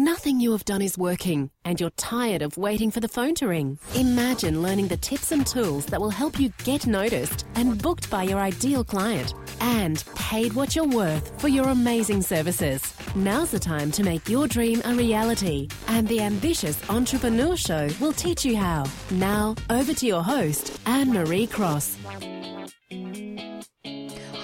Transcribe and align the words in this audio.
Nothing 0.00 0.38
you 0.38 0.52
have 0.52 0.64
done 0.64 0.80
is 0.80 0.96
working, 0.96 1.50
and 1.64 1.80
you're 1.80 1.90
tired 1.96 2.40
of 2.40 2.56
waiting 2.56 2.92
for 2.92 3.00
the 3.00 3.08
phone 3.08 3.34
to 3.34 3.48
ring. 3.48 3.80
Imagine 3.96 4.62
learning 4.62 4.86
the 4.86 4.96
tips 4.96 5.32
and 5.32 5.44
tools 5.44 5.86
that 5.86 6.00
will 6.00 6.08
help 6.08 6.38
you 6.38 6.52
get 6.62 6.86
noticed 6.86 7.44
and 7.56 7.82
booked 7.82 8.08
by 8.08 8.22
your 8.22 8.38
ideal 8.38 8.84
client, 8.84 9.34
and 9.60 10.04
paid 10.14 10.52
what 10.52 10.76
you're 10.76 10.86
worth 10.86 11.40
for 11.40 11.48
your 11.48 11.70
amazing 11.70 12.22
services. 12.22 12.94
Now's 13.16 13.50
the 13.50 13.58
time 13.58 13.90
to 13.90 14.04
make 14.04 14.28
your 14.28 14.46
dream 14.46 14.82
a 14.84 14.94
reality, 14.94 15.66
and 15.88 16.06
the 16.06 16.20
Ambitious 16.20 16.78
Entrepreneur 16.88 17.56
Show 17.56 17.88
will 18.00 18.12
teach 18.12 18.44
you 18.44 18.56
how. 18.56 18.84
Now, 19.10 19.56
over 19.68 19.92
to 19.94 20.06
your 20.06 20.22
host, 20.22 20.78
Anne 20.86 21.12
Marie 21.12 21.48
Cross. 21.48 21.96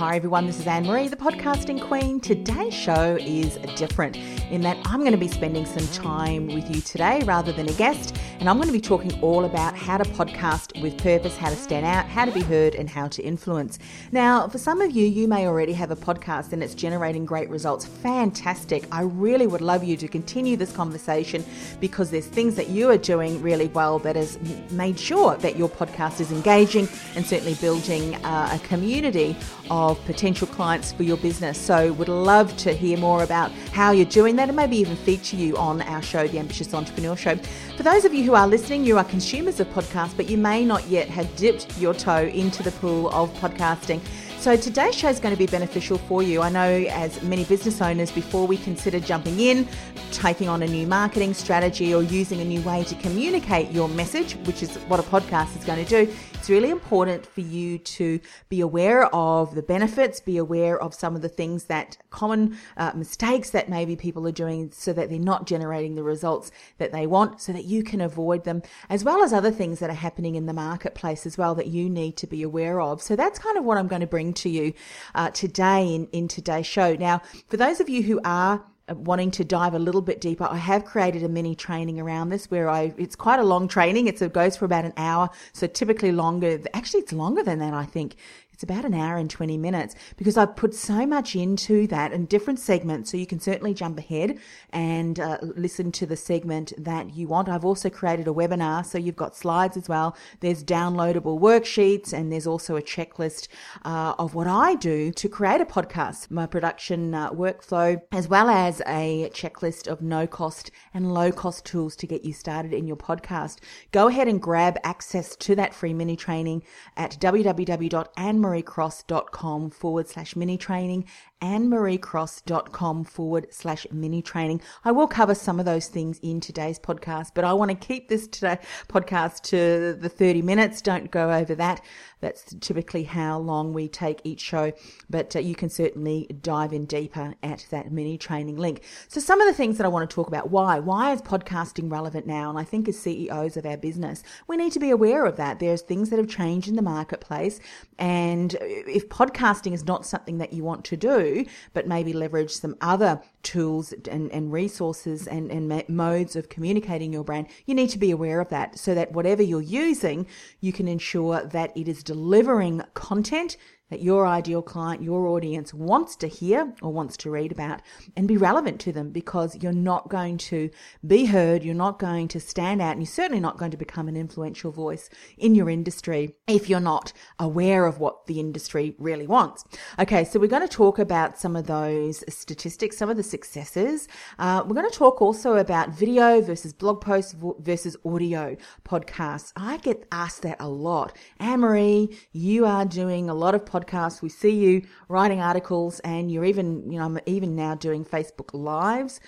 Hi 0.04 0.16
everyone, 0.16 0.44
this 0.44 0.60
is 0.60 0.66
Anne 0.66 0.84
Marie, 0.84 1.08
the 1.08 1.16
podcasting 1.16 1.80
queen. 1.80 2.20
Today's 2.20 2.74
show 2.74 3.16
is 3.18 3.56
different 3.74 4.18
in 4.50 4.60
that 4.60 4.76
I'm 4.84 5.00
going 5.00 5.12
to 5.12 5.16
be 5.16 5.28
spending 5.28 5.64
some 5.64 5.88
time 5.94 6.48
with 6.48 6.68
you 6.68 6.82
today 6.82 7.22
rather 7.24 7.52
than 7.52 7.70
a 7.70 7.72
guest, 7.72 8.14
and 8.40 8.48
I'm 8.48 8.56
going 8.56 8.66
to 8.66 8.72
be 8.72 8.80
talking 8.80 9.18
all 9.20 9.44
about 9.44 9.76
how 9.76 9.96
to 9.96 10.04
podcast 10.04 10.80
with 10.82 10.98
purpose, 10.98 11.36
how 11.36 11.50
to 11.50 11.56
stand 11.56 11.86
out, 11.86 12.06
how 12.06 12.24
to 12.24 12.32
be 12.32 12.42
heard, 12.42 12.74
and 12.74 12.88
how 12.90 13.08
to 13.08 13.22
influence. 13.22 13.78
Now, 14.12 14.48
for 14.48 14.58
some 14.58 14.80
of 14.80 14.90
you, 14.90 15.06
you 15.06 15.28
may 15.28 15.46
already 15.46 15.72
have 15.74 15.90
a 15.90 15.96
podcast 15.96 16.52
and 16.52 16.62
it's 16.62 16.74
generating 16.74 17.24
great 17.24 17.48
results. 17.48 17.86
Fantastic. 17.86 18.86
I 18.90 19.02
really 19.02 19.46
would 19.46 19.60
love 19.60 19.84
you 19.84 19.96
to 19.98 20.08
continue 20.08 20.56
this 20.56 20.72
conversation 20.72 21.44
because 21.80 22.10
there's 22.10 22.26
things 22.26 22.56
that 22.56 22.68
you 22.68 22.90
are 22.90 22.98
doing 22.98 23.40
really 23.40 23.68
well 23.68 23.98
that 24.00 24.16
has 24.16 24.38
made 24.70 24.98
sure 24.98 25.36
that 25.36 25.56
your 25.56 25.68
podcast 25.68 26.20
is 26.20 26.32
engaging 26.32 26.88
and 27.14 27.24
certainly 27.24 27.54
building 27.54 28.16
uh, 28.24 28.50
a 28.52 28.66
community 28.66 29.36
of 29.70 30.04
potential 30.04 30.46
clients 30.48 30.92
for 30.92 31.04
your 31.04 31.16
business. 31.18 31.58
So, 31.58 31.92
would 31.94 32.08
love 32.08 32.56
to 32.58 32.72
hear 32.72 32.98
more 32.98 33.22
about 33.22 33.52
how 33.72 33.92
you're 33.92 34.04
doing 34.06 34.36
that 34.36 34.48
and 34.48 34.56
maybe 34.56 34.76
even 34.76 34.96
feature 34.96 35.36
you 35.36 35.56
on 35.56 35.82
our 35.82 36.02
show, 36.02 36.26
The 36.26 36.38
Ambitious 36.38 36.74
Entrepreneur 36.74 37.16
Show. 37.16 37.36
For 37.76 37.82
those 37.82 38.04
of 38.04 38.12
you 38.12 38.23
who 38.24 38.34
are 38.34 38.48
listening, 38.48 38.84
you 38.84 38.96
are 38.96 39.04
consumers 39.04 39.60
of 39.60 39.68
podcasts, 39.68 40.16
but 40.16 40.30
you 40.30 40.38
may 40.38 40.64
not 40.64 40.86
yet 40.88 41.10
have 41.10 41.36
dipped 41.36 41.78
your 41.78 41.92
toe 41.92 42.24
into 42.24 42.62
the 42.62 42.70
pool 42.72 43.10
of 43.10 43.30
podcasting. 43.34 44.00
So 44.44 44.56
today's 44.56 44.94
show 44.94 45.08
is 45.08 45.20
going 45.20 45.34
to 45.34 45.38
be 45.38 45.46
beneficial 45.46 45.96
for 45.96 46.22
you. 46.22 46.42
I 46.42 46.50
know 46.50 46.68
as 46.90 47.22
many 47.22 47.44
business 47.44 47.80
owners, 47.80 48.12
before 48.12 48.46
we 48.46 48.58
consider 48.58 49.00
jumping 49.00 49.40
in, 49.40 49.66
taking 50.12 50.50
on 50.50 50.62
a 50.62 50.66
new 50.66 50.86
marketing 50.86 51.32
strategy, 51.32 51.94
or 51.94 52.02
using 52.02 52.42
a 52.42 52.44
new 52.44 52.60
way 52.60 52.84
to 52.84 52.94
communicate 52.96 53.70
your 53.70 53.88
message, 53.88 54.34
which 54.44 54.62
is 54.62 54.76
what 54.86 55.00
a 55.00 55.02
podcast 55.02 55.56
is 55.56 55.64
going 55.64 55.82
to 55.82 55.88
do, 55.88 56.14
it's 56.34 56.50
really 56.50 56.68
important 56.68 57.24
for 57.24 57.40
you 57.40 57.78
to 57.78 58.20
be 58.50 58.60
aware 58.60 59.06
of 59.14 59.54
the 59.54 59.62
benefits, 59.62 60.20
be 60.20 60.36
aware 60.36 60.78
of 60.78 60.92
some 60.92 61.16
of 61.16 61.22
the 61.22 61.28
things 61.30 61.64
that 61.64 61.96
common 62.10 62.58
uh, 62.76 62.92
mistakes 62.94 63.48
that 63.48 63.70
maybe 63.70 63.96
people 63.96 64.28
are 64.28 64.32
doing 64.32 64.70
so 64.70 64.92
that 64.92 65.08
they're 65.08 65.18
not 65.18 65.46
generating 65.46 65.94
the 65.94 66.02
results 66.02 66.50
that 66.76 66.92
they 66.92 67.06
want, 67.06 67.40
so 67.40 67.50
that 67.54 67.64
you 67.64 67.82
can 67.82 68.02
avoid 68.02 68.44
them, 68.44 68.60
as 68.90 69.02
well 69.02 69.24
as 69.24 69.32
other 69.32 69.50
things 69.50 69.78
that 69.78 69.88
are 69.88 69.94
happening 69.94 70.34
in 70.34 70.44
the 70.44 70.52
marketplace 70.52 71.24
as 71.24 71.38
well 71.38 71.54
that 71.54 71.68
you 71.68 71.88
need 71.88 72.14
to 72.18 72.26
be 72.26 72.42
aware 72.42 72.78
of. 72.78 73.00
So 73.00 73.16
that's 73.16 73.38
kind 73.38 73.56
of 73.56 73.64
what 73.64 73.78
I'm 73.78 73.88
going 73.88 74.02
to 74.02 74.06
bring 74.06 74.33
to 74.36 74.48
you 74.48 74.72
uh, 75.14 75.30
today 75.30 75.94
in, 75.94 76.06
in 76.12 76.28
today's 76.28 76.66
show. 76.66 76.94
Now, 76.94 77.22
for 77.48 77.56
those 77.56 77.80
of 77.80 77.88
you 77.88 78.02
who 78.02 78.20
are 78.24 78.64
wanting 78.88 79.30
to 79.30 79.44
dive 79.44 79.74
a 79.74 79.78
little 79.78 80.02
bit 80.02 80.20
deeper, 80.20 80.44
I 80.44 80.56
have 80.56 80.84
created 80.84 81.22
a 81.22 81.28
mini 81.28 81.54
training 81.54 81.98
around 82.00 82.28
this 82.28 82.50
where 82.50 82.68
I, 82.68 82.92
it's 82.98 83.16
quite 83.16 83.40
a 83.40 83.44
long 83.44 83.66
training. 83.66 84.08
It's, 84.08 84.20
it 84.20 84.32
goes 84.32 84.56
for 84.56 84.66
about 84.66 84.84
an 84.84 84.92
hour. 84.96 85.30
So 85.52 85.66
typically 85.66 86.12
longer, 86.12 86.60
actually 86.74 87.00
it's 87.00 87.12
longer 87.12 87.42
than 87.42 87.60
that, 87.60 87.72
I 87.72 87.84
think. 87.84 88.16
It's 88.54 88.62
about 88.62 88.84
an 88.84 88.94
hour 88.94 89.16
and 89.16 89.28
20 89.28 89.58
minutes 89.58 89.96
because 90.16 90.36
I've 90.36 90.54
put 90.54 90.74
so 90.74 91.04
much 91.06 91.34
into 91.34 91.88
that 91.88 92.12
in 92.12 92.26
different 92.26 92.60
segments. 92.60 93.10
So 93.10 93.16
you 93.16 93.26
can 93.26 93.40
certainly 93.40 93.74
jump 93.74 93.98
ahead 93.98 94.38
and 94.70 95.18
uh, 95.18 95.38
listen 95.42 95.90
to 95.90 96.06
the 96.06 96.16
segment 96.16 96.72
that 96.78 97.14
you 97.16 97.26
want. 97.26 97.48
I've 97.48 97.64
also 97.64 97.90
created 97.90 98.28
a 98.28 98.30
webinar. 98.30 98.86
So 98.86 98.96
you've 98.96 99.16
got 99.16 99.34
slides 99.34 99.76
as 99.76 99.88
well. 99.88 100.16
There's 100.38 100.62
downloadable 100.62 101.40
worksheets 101.40 102.12
and 102.12 102.30
there's 102.30 102.46
also 102.46 102.76
a 102.76 102.82
checklist 102.82 103.48
uh, 103.84 104.14
of 104.20 104.36
what 104.36 104.46
I 104.46 104.76
do 104.76 105.10
to 105.10 105.28
create 105.28 105.60
a 105.60 105.66
podcast, 105.66 106.30
my 106.30 106.46
production 106.46 107.12
uh, 107.12 107.30
workflow, 107.32 108.00
as 108.12 108.28
well 108.28 108.48
as 108.48 108.80
a 108.86 109.30
checklist 109.34 109.88
of 109.88 110.00
no 110.00 110.28
cost 110.28 110.70
and 110.92 111.12
low 111.12 111.32
cost 111.32 111.64
tools 111.64 111.96
to 111.96 112.06
get 112.06 112.24
you 112.24 112.32
started 112.32 112.72
in 112.72 112.86
your 112.86 112.96
podcast. 112.96 113.58
Go 113.90 114.06
ahead 114.06 114.28
and 114.28 114.40
grab 114.40 114.78
access 114.84 115.34
to 115.36 115.56
that 115.56 115.74
free 115.74 115.92
mini 115.92 116.14
training 116.14 116.62
at 116.96 117.18
www.anne 117.18 118.43
annemariecross.com 118.44 119.70
forward 119.70 120.08
slash 120.08 120.36
mini 120.36 120.56
training, 120.56 121.06
annemariecross.com 121.44 123.04
forward 123.04 123.46
slash 123.50 123.86
mini 123.92 124.22
training. 124.22 124.62
I 124.82 124.92
will 124.92 125.06
cover 125.06 125.34
some 125.34 125.60
of 125.60 125.66
those 125.66 125.88
things 125.88 126.18
in 126.22 126.40
today's 126.40 126.78
podcast, 126.78 127.32
but 127.34 127.44
I 127.44 127.52
want 127.52 127.70
to 127.70 127.76
keep 127.76 128.08
this 128.08 128.26
today 128.26 128.58
podcast 128.88 129.42
to 129.42 129.92
the 130.00 130.08
30 130.08 130.40
minutes. 130.40 130.80
Don't 130.80 131.10
go 131.10 131.30
over 131.30 131.54
that. 131.56 131.82
That's 132.24 132.54
typically 132.60 133.02
how 133.02 133.38
long 133.38 133.74
we 133.74 133.86
take 133.86 134.22
each 134.24 134.40
show, 134.40 134.72
but 135.10 135.36
uh, 135.36 135.40
you 135.40 135.54
can 135.54 135.68
certainly 135.68 136.26
dive 136.40 136.72
in 136.72 136.86
deeper 136.86 137.34
at 137.42 137.66
that 137.70 137.92
mini 137.92 138.16
training 138.16 138.56
link. 138.56 138.80
So, 139.08 139.20
some 139.20 139.42
of 139.42 139.46
the 139.46 139.52
things 139.52 139.76
that 139.76 139.84
I 139.84 139.88
want 139.88 140.08
to 140.08 140.14
talk 140.14 140.26
about 140.28 140.50
why? 140.50 140.78
Why 140.78 141.12
is 141.12 141.20
podcasting 141.20 141.92
relevant 141.92 142.26
now? 142.26 142.48
And 142.48 142.58
I 142.58 142.64
think 142.64 142.88
as 142.88 142.98
CEOs 142.98 143.58
of 143.58 143.66
our 143.66 143.76
business, 143.76 144.22
we 144.48 144.56
need 144.56 144.72
to 144.72 144.78
be 144.78 144.88
aware 144.88 145.26
of 145.26 145.36
that. 145.36 145.58
There's 145.58 145.82
things 145.82 146.08
that 146.08 146.18
have 146.18 146.28
changed 146.28 146.66
in 146.66 146.76
the 146.76 146.82
marketplace, 146.82 147.60
and 147.98 148.56
if 148.60 149.10
podcasting 149.10 149.74
is 149.74 149.84
not 149.84 150.06
something 150.06 150.38
that 150.38 150.54
you 150.54 150.64
want 150.64 150.86
to 150.86 150.96
do, 150.96 151.33
but 151.72 151.86
maybe 151.86 152.12
leverage 152.12 152.52
some 152.52 152.76
other 152.80 153.20
tools 153.42 153.92
and, 154.10 154.30
and 154.32 154.52
resources 154.52 155.26
and, 155.26 155.50
and 155.50 155.88
modes 155.88 156.36
of 156.36 156.48
communicating 156.48 157.12
your 157.12 157.24
brand, 157.24 157.46
you 157.66 157.74
need 157.74 157.90
to 157.90 157.98
be 157.98 158.10
aware 158.10 158.40
of 158.40 158.48
that 158.48 158.78
so 158.78 158.94
that 158.94 159.12
whatever 159.12 159.42
you're 159.42 159.60
using, 159.60 160.26
you 160.60 160.72
can 160.72 160.88
ensure 160.88 161.44
that 161.44 161.76
it 161.76 161.88
is 161.88 162.02
delivering 162.02 162.82
content 162.94 163.56
that 163.94 164.02
your 164.02 164.26
ideal 164.26 164.60
client, 164.60 165.04
your 165.04 165.28
audience 165.28 165.72
wants 165.72 166.16
to 166.16 166.26
hear 166.26 166.74
or 166.82 166.92
wants 166.92 167.16
to 167.16 167.30
read 167.30 167.52
about 167.52 167.80
and 168.16 168.26
be 168.26 168.36
relevant 168.36 168.80
to 168.80 168.90
them 168.90 169.10
because 169.10 169.56
you're 169.62 169.70
not 169.70 170.08
going 170.08 170.36
to 170.36 170.68
be 171.06 171.26
heard, 171.26 171.62
you're 171.62 171.76
not 171.76 172.00
going 172.00 172.26
to 172.26 172.40
stand 172.40 172.82
out, 172.82 172.90
and 172.90 173.00
you're 173.00 173.06
certainly 173.06 173.38
not 173.38 173.56
going 173.56 173.70
to 173.70 173.76
become 173.76 174.08
an 174.08 174.16
influential 174.16 174.72
voice 174.72 175.08
in 175.38 175.54
your 175.54 175.70
industry 175.70 176.34
if 176.48 176.68
you're 176.68 176.80
not 176.80 177.12
aware 177.38 177.86
of 177.86 178.00
what 178.00 178.26
the 178.26 178.40
industry 178.40 178.96
really 178.98 179.28
wants. 179.28 179.64
Okay, 180.00 180.24
so 180.24 180.40
we're 180.40 180.48
going 180.48 180.66
to 180.66 180.76
talk 180.76 180.98
about 180.98 181.38
some 181.38 181.54
of 181.54 181.68
those 181.68 182.24
statistics, 182.28 182.96
some 182.96 183.08
of 183.08 183.16
the 183.16 183.22
successes. 183.22 184.08
Uh, 184.40 184.64
we're 184.66 184.74
going 184.74 184.90
to 184.90 184.98
talk 184.98 185.22
also 185.22 185.54
about 185.58 185.90
video 185.90 186.40
versus 186.40 186.72
blog 186.72 187.00
posts 187.00 187.36
versus 187.60 187.96
audio 188.04 188.56
podcasts. 188.84 189.52
I 189.54 189.76
get 189.76 190.04
asked 190.10 190.42
that 190.42 190.56
a 190.58 190.68
lot. 190.68 191.16
Anne 191.38 191.60
Marie, 191.60 192.18
you 192.32 192.66
are 192.66 192.84
doing 192.84 193.30
a 193.30 193.34
lot 193.34 193.54
of 193.54 193.64
podcasts. 193.64 193.83
We 194.22 194.28
see 194.28 194.50
you 194.50 194.82
writing 195.08 195.40
articles, 195.40 196.00
and 196.00 196.30
you're 196.30 196.44
even, 196.44 196.90
you 196.90 196.98
know, 196.98 197.04
I'm 197.04 197.18
even 197.26 197.54
now 197.54 197.74
doing 197.74 198.04
Facebook 198.04 198.50
Lives 198.52 199.20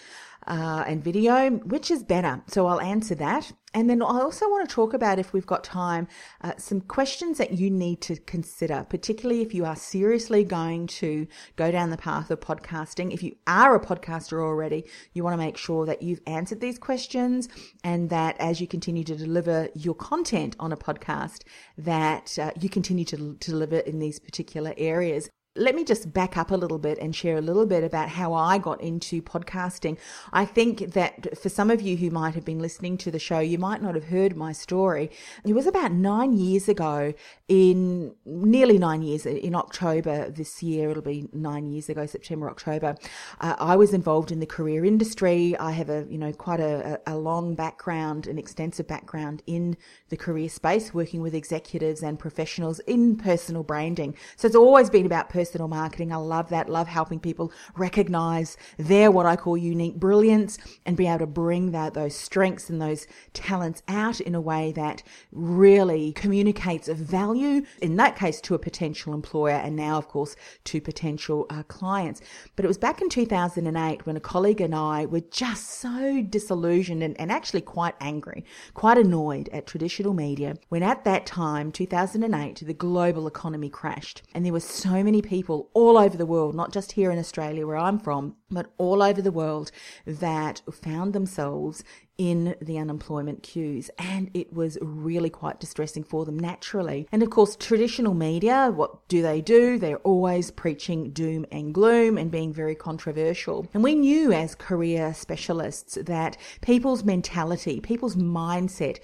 uh, 0.47 0.85
and 0.87 1.03
video. 1.03 1.51
Which 1.51 1.91
is 1.91 2.03
better? 2.03 2.43
So 2.47 2.67
I'll 2.67 2.81
answer 2.81 3.15
that. 3.17 3.53
And 3.75 3.91
then 3.91 4.01
I 4.01 4.07
also 4.07 4.49
want 4.49 4.67
to 4.67 4.75
talk 4.75 4.95
about, 4.95 5.19
if 5.19 5.35
we've 5.35 5.45
got 5.45 5.63
time, 5.63 6.09
uh, 6.41 6.53
some 6.57 6.81
questions 6.81 7.37
that 7.37 7.53
you 7.53 7.71
need 7.71 8.01
to 8.03 8.17
consider, 8.17 8.87
particularly 8.89 9.43
if 9.43 9.53
you 9.53 9.67
are 9.67 9.77
seriously 9.77 10.45
going 10.45 10.87
to 10.87 11.27
go 11.57 11.71
down 11.71 11.91
the 11.91 11.99
path 11.99 12.31
of 12.31 12.41
podcasting. 12.41 13.13
If 13.13 13.23
you 13.23 13.37
are 13.47 13.75
a 13.75 13.85
podcaster 13.85 14.41
already, 14.41 14.87
you 15.13 15.25
want 15.25 15.35
to 15.35 15.45
make 15.45 15.59
sure 15.59 15.85
that 15.85 16.01
you've 16.01 16.23
answered 16.27 16.61
these 16.61 16.79
questions 16.79 17.51
and 17.85 18.09
that 18.09 18.37
as 18.41 18.63
you 18.63 18.67
continue 18.67 19.05
to 19.05 19.15
deliver 19.15 19.69
your 19.75 19.95
content 19.95 20.57
on 20.59 20.73
a 20.73 20.77
podcast, 20.77 21.43
that 21.77 22.39
uh, 22.39 22.53
you 22.59 22.71
continue 22.71 23.05
to, 23.05 23.35
to 23.35 23.51
deliver 23.51 23.81
in 23.81 23.99
these 23.99 24.19
particular 24.19 24.73
areas. 24.79 25.29
Let 25.57 25.75
me 25.75 25.85
just 25.85 26.13
back 26.13 26.37
up 26.37 26.51
a 26.51 26.57
little 26.57 26.79
bit 26.79 26.99
and 26.99 27.15
share 27.15 27.39
a 27.39 27.41
little 27.41 27.67
bit 27.67 27.83
about 27.83 28.09
how 28.11 28.35
I 28.35 28.59
got 28.59 28.81
into 28.81 29.23
podcasting. 29.23 29.97
I 30.33 30.45
think 30.45 30.93
that 30.93 31.39
for 31.39 31.49
some 31.49 31.71
of 31.71 31.81
you 31.81 31.97
who 31.97 32.11
might 32.11 32.35
have 32.35 32.45
been 32.45 32.59
listening 32.59 32.99
to 32.99 33.11
the 33.11 33.19
show, 33.19 33.39
you 33.39 33.59
might 33.59 33.83
not 33.83 33.95
have 33.95 34.05
heard 34.05 34.37
my 34.37 34.53
story. 34.53 35.11
It 35.45 35.55
was 35.55 35.67
about 35.67 35.93
nine 35.93 36.35
years 36.35 36.69
ago, 36.69 37.15
in 37.49 38.15
nearly 38.25 38.79
nine 38.79 39.03
years, 39.03 39.25
in 39.25 39.55
October 39.55 40.31
this 40.31 40.63
year, 40.63 40.91
it'll 40.91 41.03
be 41.03 41.29
nine 41.33 41.67
years 41.67 41.89
ago, 41.89 42.05
September, 42.07 42.51
October. 42.51 42.97
Uh, 43.41 43.55
I 43.59 43.77
was 43.77 43.95
involved 43.95 44.31
in 44.31 44.41
the 44.41 44.47
career 44.47 44.85
industry. 44.85 45.57
I 45.59 45.71
have 45.73 45.89
a, 45.89 46.07
you 46.11 46.19
know, 46.19 46.33
quite 46.33 46.61
a, 46.61 47.01
a 47.07 47.17
long 47.17 47.55
background, 47.55 48.27
an 48.27 48.39
extensive 48.39 48.87
background 48.87 49.43
in 49.47 49.77
the 50.09 50.17
career 50.17 50.49
space, 50.49 50.93
working 50.93 51.23
with 51.23 51.35
executives 51.35 52.03
and 52.03 52.19
professionals 52.19 52.81
in 52.81 53.17
personal 53.17 53.63
branding. 53.63 54.15
So 54.37 54.47
it's 54.47 54.57
always 54.57 54.91
been 54.91 55.07
about 55.07 55.29
personal 55.29 55.46
personal 55.47 55.69
marketing. 55.69 56.13
I 56.13 56.17
love 56.17 56.49
that. 56.49 56.69
Love 56.69 56.89
helping 56.89 57.21
people 57.21 57.53
recognize 57.77 58.57
their 58.79 59.13
what 59.13 59.27
I 59.27 59.37
call 59.37 59.57
unique 59.57 59.95
brilliance 59.95 60.59
and 60.85 60.97
be 60.97 61.07
able 61.07 61.21
to 61.21 61.27
bring 61.27 61.71
that 61.71 61.95
those 61.95 62.17
strengths 62.17 62.69
and 62.69 62.83
those 62.83 63.07
talents 63.33 63.81
out 63.87 64.21
in 64.21 64.35
a 64.35 64.41
way 64.41 64.73
that 64.73 65.05
really 65.31 66.11
communicates 66.15 66.89
a 66.89 66.95
value. 66.95 67.63
In 67.81 67.95
that 67.95 68.17
case, 68.17 68.41
to 68.41 68.57
a 68.57 68.59
potential 68.59 69.15
employer, 69.15 69.53
and 69.53 69.77
now, 69.77 69.99
of 69.99 70.09
course, 70.09 70.35
to 70.65 70.81
potential 70.81 71.47
uh, 71.49 71.63
clients. 71.63 72.21
But 72.57 72.65
it 72.65 72.69
was 72.69 72.79
back 72.79 73.01
in 73.01 73.09
2008 73.09 74.05
when 74.05 74.17
a 74.17 74.21
colleague 74.21 74.61
and 74.61 74.75
I 74.75 75.07
were 75.07 75.21
just 75.21 75.79
so 75.79 76.25
disillusioned 76.29 77.05
and, 77.05 77.19
and 77.21 77.31
actually 77.31 77.61
quite 77.61 77.95
angry, 78.01 78.45
quite 78.75 78.99
annoyed 78.99 79.49
at 79.53 79.69
traditional 79.69 80.13
media. 80.13 80.57
When 80.71 80.83
at 80.83 81.05
that 81.05 81.25
time, 81.25 81.71
2008, 81.71 82.67
the 82.67 82.75
global 82.75 83.29
economy 83.29 83.69
crashed, 83.69 84.23
and 84.35 84.45
there 84.45 84.53
were 84.53 84.59
so 84.59 85.05
many 85.05 85.23
people 85.23 85.36
people 85.37 85.69
all 85.75 85.99
over 85.99 86.17
the 86.17 86.25
world, 86.25 86.55
not 86.55 86.73
just 86.73 86.93
here 86.93 87.11
in 87.11 87.19
Australia 87.19 87.67
where 87.67 87.77
I'm 87.77 87.99
from, 87.99 88.37
but 88.51 88.73
all 88.79 89.03
over 89.03 89.21
the 89.21 89.31
world 89.31 89.71
that 90.07 90.63
found 90.73 91.13
themselves 91.13 91.85
in 92.17 92.55
the 92.63 92.79
unemployment 92.79 93.43
queues. 93.43 93.91
And 93.99 94.31
it 94.33 94.55
was 94.55 94.79
really 94.81 95.29
quite 95.29 95.61
distressing 95.61 96.05
for 96.05 96.25
them 96.25 96.39
naturally. 96.39 97.07
And 97.13 97.23
of 97.23 97.29
course, 97.29 97.55
traditional 97.55 98.15
media, 98.15 98.71
what 98.75 99.07
do 99.09 99.21
they 99.21 99.43
do? 99.43 99.79
They're 99.79 99.99
always 99.99 100.51
preaching 100.51 101.11
doom 101.11 101.45
and 101.53 101.75
gloom 101.75 102.17
and 102.17 102.31
being 102.31 102.55
very 102.55 102.75
controversial. 102.75 103.67
And 103.75 103.83
we 103.83 103.95
knew 103.95 104.33
as 104.33 104.55
career 104.55 105.13
specialists 105.13 105.99
that 106.01 106.39
people's 106.63 107.05
mentality, 107.05 107.81
people's 107.81 108.17
mindset 108.17 109.01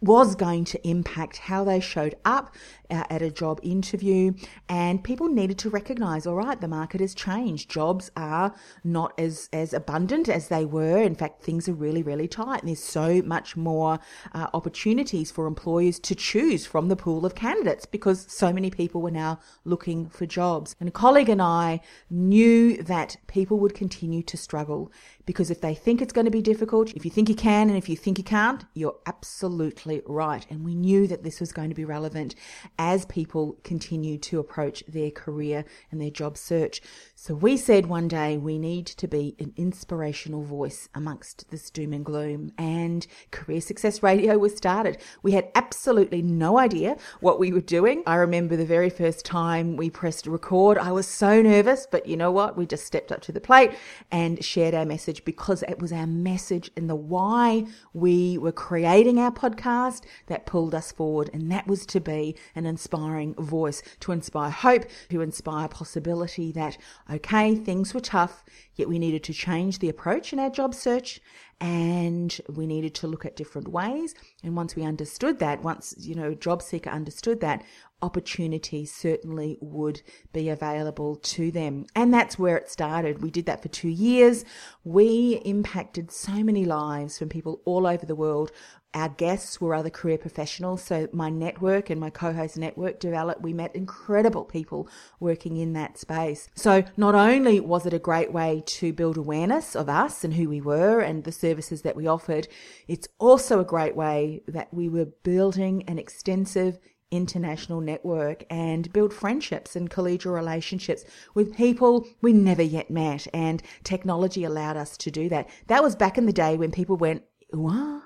was 0.00 0.34
going 0.34 0.64
to 0.66 0.88
impact 0.88 1.38
how 1.38 1.64
they 1.64 1.80
showed 1.80 2.14
up 2.24 2.54
uh, 2.90 3.04
at 3.08 3.22
a 3.22 3.30
job 3.30 3.58
interview. 3.62 4.32
And 4.68 5.02
people 5.02 5.28
needed 5.28 5.58
to 5.60 5.70
recognize, 5.70 6.26
all 6.26 6.34
right, 6.34 6.60
the 6.60 6.68
market 6.68 7.00
has 7.00 7.14
changed. 7.14 7.70
Jobs 7.70 8.10
are 8.16 8.54
not 8.82 9.18
as, 9.18 9.48
as 9.52 9.72
abundant 9.72 10.28
as 10.28 10.48
they 10.48 10.64
were. 10.64 10.98
In 10.98 11.14
fact, 11.14 11.42
things 11.42 11.68
are 11.68 11.74
really, 11.74 12.02
really 12.02 12.28
tight. 12.28 12.60
And 12.60 12.68
there's 12.68 12.82
so 12.82 13.22
much 13.22 13.56
more 13.56 13.98
uh, 14.32 14.48
opportunities 14.52 15.30
for 15.30 15.46
employers 15.46 15.98
to 16.00 16.14
choose 16.14 16.66
from 16.66 16.88
the 16.88 16.96
pool 16.96 17.24
of 17.24 17.34
candidates 17.34 17.86
because 17.86 18.26
so 18.28 18.52
many 18.52 18.70
people 18.70 19.00
were 19.00 19.10
now 19.10 19.40
looking 19.64 20.08
for 20.08 20.26
jobs. 20.26 20.76
And 20.80 20.88
a 20.88 20.92
colleague 20.92 21.28
and 21.28 21.40
I 21.40 21.80
knew 22.10 22.82
that 22.82 23.16
people 23.26 23.58
would 23.60 23.74
continue 23.74 24.22
to 24.24 24.36
struggle 24.36 24.92
because 25.26 25.50
if 25.50 25.60
they 25.60 25.74
think 25.74 26.02
it's 26.02 26.12
going 26.12 26.24
to 26.24 26.30
be 26.30 26.42
difficult, 26.42 26.92
if 26.94 27.04
you 27.04 27.10
think 27.10 27.28
you 27.28 27.34
can 27.34 27.68
and 27.68 27.78
if 27.78 27.88
you 27.88 27.96
think 27.96 28.18
you 28.18 28.24
can't, 28.24 28.64
you're 28.74 28.96
absolutely 29.06 30.02
right. 30.06 30.46
And 30.50 30.64
we 30.64 30.74
knew 30.74 31.06
that 31.06 31.22
this 31.22 31.40
was 31.40 31.52
going 31.52 31.68
to 31.68 31.74
be 31.74 31.84
relevant 31.84 32.34
as 32.78 33.06
people 33.06 33.58
continue 33.64 34.18
to 34.18 34.38
approach 34.38 34.84
their 34.86 35.10
career 35.10 35.64
and 35.90 36.00
their 36.00 36.10
job 36.10 36.36
search. 36.36 36.80
So 37.14 37.34
we 37.34 37.56
said 37.56 37.86
one 37.86 38.08
day 38.08 38.36
we 38.36 38.58
need 38.58 38.86
to 38.86 39.08
be 39.08 39.34
an 39.38 39.52
inspirational 39.56 40.42
voice 40.42 40.88
amongst 40.94 41.50
this 41.50 41.70
doom 41.70 41.92
and 41.92 42.04
gloom. 42.04 42.52
And 42.58 43.06
Career 43.30 43.60
Success 43.60 44.02
Radio 44.02 44.38
was 44.38 44.56
started. 44.56 44.98
We 45.22 45.32
had 45.32 45.50
absolutely 45.54 46.22
no 46.22 46.58
idea 46.58 46.96
what 47.20 47.38
we 47.38 47.52
were 47.52 47.60
doing. 47.60 48.02
I 48.06 48.16
remember 48.16 48.56
the 48.56 48.66
very 48.66 48.90
first 48.90 49.24
time 49.24 49.76
we 49.76 49.90
pressed 49.90 50.26
record, 50.26 50.78
I 50.78 50.92
was 50.92 51.06
so 51.06 51.40
nervous, 51.40 51.86
but 51.90 52.06
you 52.06 52.16
know 52.16 52.30
what? 52.30 52.56
We 52.56 52.66
just 52.66 52.84
stepped 52.84 53.12
up 53.12 53.20
to 53.22 53.32
the 53.32 53.40
plate 53.40 53.72
and 54.10 54.44
shared 54.44 54.74
our 54.74 54.84
message 54.84 55.13
because 55.22 55.62
it 55.64 55.78
was 55.78 55.92
our 55.92 56.06
message 56.06 56.70
and 56.76 56.88
the 56.88 56.94
why 56.94 57.66
we 57.92 58.38
were 58.38 58.52
creating 58.52 59.18
our 59.18 59.30
podcast 59.30 60.04
that 60.26 60.46
pulled 60.46 60.74
us 60.74 60.90
forward. 60.90 61.28
And 61.34 61.52
that 61.52 61.66
was 61.66 61.84
to 61.86 62.00
be 62.00 62.34
an 62.54 62.64
inspiring 62.64 63.34
voice, 63.34 63.82
to 64.00 64.12
inspire 64.12 64.50
hope, 64.50 64.86
to 65.10 65.20
inspire 65.20 65.68
possibility 65.68 66.50
that 66.52 66.78
okay, 67.12 67.54
things 67.54 67.92
were 67.92 68.00
tough, 68.00 68.44
yet 68.74 68.88
we 68.88 68.98
needed 68.98 69.22
to 69.24 69.32
change 69.34 69.78
the 69.78 69.90
approach 69.90 70.32
in 70.32 70.38
our 70.38 70.50
job 70.50 70.74
search 70.74 71.20
and 71.60 72.40
we 72.48 72.66
needed 72.66 72.94
to 72.94 73.06
look 73.06 73.24
at 73.24 73.36
different 73.36 73.68
ways. 73.68 74.14
And 74.42 74.56
once 74.56 74.74
we 74.76 74.82
understood 74.82 75.38
that, 75.38 75.62
once, 75.62 75.94
you 75.98 76.14
know, 76.14 76.34
job 76.34 76.62
seeker 76.62 76.90
understood 76.90 77.40
that, 77.40 77.62
opportunities 78.04 78.92
certainly 78.92 79.56
would 79.60 80.02
be 80.32 80.48
available 80.50 81.16
to 81.16 81.50
them. 81.50 81.86
And 81.96 82.12
that's 82.12 82.38
where 82.38 82.56
it 82.56 82.70
started. 82.70 83.22
We 83.22 83.30
did 83.30 83.46
that 83.46 83.62
for 83.62 83.68
two 83.68 83.88
years. 83.88 84.44
We 84.84 85.40
impacted 85.44 86.10
so 86.10 86.44
many 86.44 86.64
lives 86.64 87.18
from 87.18 87.30
people 87.30 87.62
all 87.64 87.86
over 87.86 88.04
the 88.04 88.14
world 88.14 88.52
our 88.94 89.08
guests 89.08 89.60
were 89.60 89.74
other 89.74 89.90
career 89.90 90.16
professionals. 90.16 90.82
So 90.82 91.08
my 91.12 91.28
network 91.28 91.90
and 91.90 92.00
my 92.00 92.10
co-host 92.10 92.56
network 92.56 93.00
developed. 93.00 93.42
We 93.42 93.52
met 93.52 93.74
incredible 93.74 94.44
people 94.44 94.88
working 95.18 95.56
in 95.56 95.72
that 95.72 95.98
space. 95.98 96.48
So 96.54 96.84
not 96.96 97.14
only 97.14 97.58
was 97.58 97.86
it 97.86 97.92
a 97.92 97.98
great 97.98 98.32
way 98.32 98.62
to 98.66 98.92
build 98.92 99.16
awareness 99.16 99.74
of 99.74 99.88
us 99.88 100.22
and 100.22 100.34
who 100.34 100.48
we 100.48 100.60
were 100.60 101.00
and 101.00 101.24
the 101.24 101.32
services 101.32 101.82
that 101.82 101.96
we 101.96 102.06
offered, 102.06 102.46
it's 102.86 103.08
also 103.18 103.58
a 103.58 103.64
great 103.64 103.96
way 103.96 104.42
that 104.46 104.72
we 104.72 104.88
were 104.88 105.06
building 105.06 105.82
an 105.88 105.98
extensive 105.98 106.78
international 107.16 107.80
network 107.80 108.44
and 108.50 108.92
build 108.92 109.12
friendships 109.12 109.76
and 109.76 109.90
collegial 109.90 110.34
relationships 110.34 111.04
with 111.34 111.56
people 111.56 112.06
we 112.22 112.32
never 112.32 112.62
yet 112.62 112.90
met. 112.90 113.26
And 113.32 113.62
technology 113.82 114.44
allowed 114.44 114.76
us 114.76 114.96
to 114.98 115.10
do 115.10 115.28
that. 115.28 115.48
That 115.66 115.82
was 115.82 115.96
back 115.96 116.18
in 116.18 116.26
the 116.26 116.32
day 116.32 116.56
when 116.56 116.70
people 116.70 116.96
went, 116.96 117.22
what? 117.50 118.02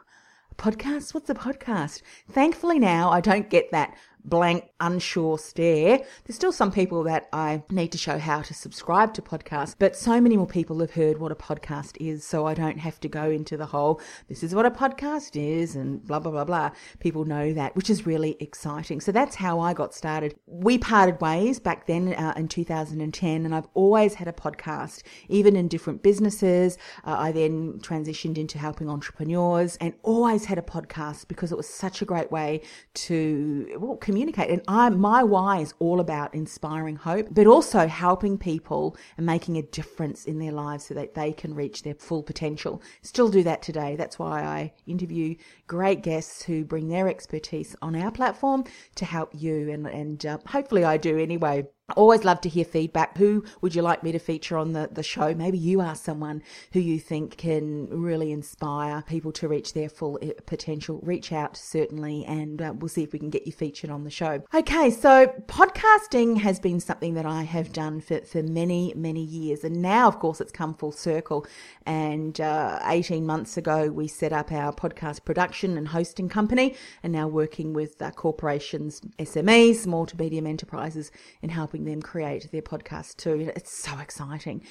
podcast? 0.59 1.15
What's 1.15 1.31
a 1.31 1.35
podcast? 1.35 2.03
Thankfully 2.31 2.79
now 2.81 3.11
I 3.11 3.21
don't 3.21 3.49
get 3.49 3.71
that 3.71 3.97
blank, 4.29 4.71
unsure 4.81 5.39
stare. 5.39 5.99
There's 6.25 6.37
still 6.37 6.53
some 6.53 6.71
people 6.71 7.03
that 7.05 7.29
I 7.33 7.63
need 7.71 7.93
to 7.93 7.99
show 7.99 8.19
how 8.19 8.43
to 8.43 8.55
subscribe 8.55 9.15
to 9.15 9.23
podcasts, 9.23 9.75
but 9.79 9.97
so 9.97 10.21
many 10.21 10.37
more 10.37 10.47
people 10.47 10.79
have 10.81 10.93
heard 10.93 11.19
what 11.19 11.33
a 11.33 11.35
podcast 11.35 11.97
is, 12.01 12.25
so 12.25 12.47
I 12.47 12.55
don't 12.55 12.79
have 12.79 13.01
to 13.01 13.09
go 13.09 13.31
into 13.31 13.57
the 13.57 13.67
whole, 13.67 14.01
this 14.29 14.43
is 14.43 14.55
what 14.55 14.67
a 14.67 14.71
podcast 14.71 15.35
is, 15.35 15.75
and 15.75 16.05
blah, 16.07 16.19
blah, 16.19 16.33
blah, 16.33 16.45
blah. 16.45 16.71
People 17.01 17.25
know 17.25 17.53
that, 17.53 17.75
which 17.75 17.91
is 17.91 18.07
really 18.07 18.37
exciting. 18.41 19.01
So 19.01 19.13
that's 19.13 19.37
how 19.37 19.61
I 19.61 19.73
got 19.73 19.95
started. 19.95 20.35
We 20.47 20.79
parted 20.79 21.21
ways 21.21 21.59
back 21.59 21.87
then 21.87 22.15
uh, 22.15 22.35
in 22.37 22.49
2010, 22.49 23.45
and 23.45 23.55
I've 23.55 23.69
always 23.75 24.15
had 24.15 24.29
a 24.29 24.33
podcast, 24.33 25.03
even 25.29 25.57
in 25.57 25.69
different 25.69 26.03
businesses. 26.03 26.79
Uh, 27.05 27.17
I 27.19 27.33
then 27.33 27.79
transitioned 27.81 28.39
into 28.39 28.59
helping 28.59 28.89
entrepreneurs 28.89 29.77
and 29.81 29.95
always 30.03 30.45
had 30.45 30.59
a 30.59 30.63
podcast 30.63 31.29
because 31.29 31.51
it 31.53 31.57
was 31.57 31.69
such 31.69 32.03
a 32.03 32.05
great 32.05 32.31
way 32.31 32.61
to, 32.95 33.77
well, 33.79 33.97
communicate. 33.97 34.18
And 34.23 34.63
I, 34.69 34.89
my 34.91 35.23
why 35.23 35.61
is 35.61 35.75
all 35.79 36.01
about 36.01 36.35
inspiring 36.35 36.97
hope, 36.97 37.29
but 37.31 37.47
also 37.47 37.87
helping 37.87 38.39
people 38.39 38.97
and 39.17 39.27
making 39.27 39.57
a 39.57 39.63
difference 39.63 40.25
in 40.25 40.39
their 40.39 40.53
lives 40.53 40.87
so 40.87 40.95
that 40.95 41.15
they 41.15 41.33
can 41.33 41.55
reach 41.55 41.83
their 41.83 41.95
full 41.95 42.23
potential. 42.23 42.83
Still 43.03 43.29
do 43.29 43.43
that 43.45 43.63
today. 43.63 43.97
That's 43.97 44.19
why 44.19 44.43
I 44.43 44.73
interview 44.87 45.37
great 45.67 46.03
guests 46.03 46.43
who 46.43 46.65
bring 46.65 46.89
their 46.89 47.09
expertise 47.09 47.77
on 47.83 47.95
our 47.95 48.11
platform 48.11 48.65
to 48.97 49.05
help 49.05 49.31
you. 49.35 49.71
And, 49.71 49.87
and 49.87 50.27
uh, 50.27 50.39
hopefully 50.47 50.85
I 50.85 50.97
do 50.97 51.19
anyway. 51.19 51.67
Always 51.97 52.23
love 52.23 52.43
to 52.43 52.51
hear 52.51 52.67
feedback. 52.67 53.17
Who 53.17 53.45
would 53.63 53.75
you 53.75 53.81
like 53.81 54.03
me 54.03 54.13
to 54.13 54.19
feature 54.19 54.59
on 54.59 54.75
the, 54.75 54.91
the 54.93 55.03
show? 55.03 55.35
Maybe 55.35 55.57
you 55.57 55.81
are 55.81 55.95
someone 55.95 56.43
who 56.75 56.81
you 56.81 56.99
think 56.99 57.39
can 57.39 57.89
really 57.89 58.31
inspire 58.31 59.01
people 59.01 59.33
to 59.33 59.49
reach 59.49 59.73
their 59.73 59.89
full 59.89 60.19
eh, 60.21 60.33
potential. 60.45 61.01
Reach 61.03 61.33
out, 61.33 61.57
certainly, 61.57 62.27
and 62.27 62.61
uh, 62.61 62.75
we'll 62.77 62.91
see 62.91 63.03
if 63.03 63.15
we 63.15 63.19
can 63.19 63.31
get 63.31 63.47
you 63.47 63.53
featured 63.53 63.89
on 63.89 64.05
the 64.05 64.11
show. 64.11 64.43
Okay, 64.53 64.91
so 64.91 65.29
podcasting 65.47 66.39
has 66.41 66.61
been 66.61 66.79
something 66.79 67.15
that 67.15 67.25
I 67.25 67.45
have 67.45 67.73
done 67.73 68.03
for, 68.03 68.21
for 68.21 68.43
many, 68.43 68.93
many 68.95 69.23
years. 69.23 69.65
And 69.65 69.81
now, 69.81 70.09
of 70.09 70.19
course, 70.19 70.43
it's 70.43 70.53
come 70.53 70.75
full 70.75 70.93
circle. 70.93 71.47
And 71.87 72.39
uh, 72.39 72.81
18 72.85 73.25
months 73.25 73.57
ago, 73.57 73.89
we 73.89 74.09
set 74.09 74.35
up 74.35 74.53
our 74.53 74.75
podcast 74.75 75.25
production 75.25 75.79
and 75.79 75.89
hosting 75.89 76.29
company, 76.29 76.75
and 77.03 77.15
now 77.15 77.29
working 77.29 77.73
with 77.73 78.03
uh, 78.03 78.11
corporations, 78.11 79.01
SMEs, 79.19 79.77
small 79.77 80.05
to 80.05 80.19
medium 80.19 80.47
enterprises, 80.47 81.11
in 81.41 81.49
helping 81.49 81.78
helping 81.79 81.93
them 81.93 82.03
create 82.03 82.51
their 82.51 82.63
podcast 82.63 83.17
too. 83.17 83.53
It's 83.55 83.73
so 83.73 83.99
exciting. 83.99 84.63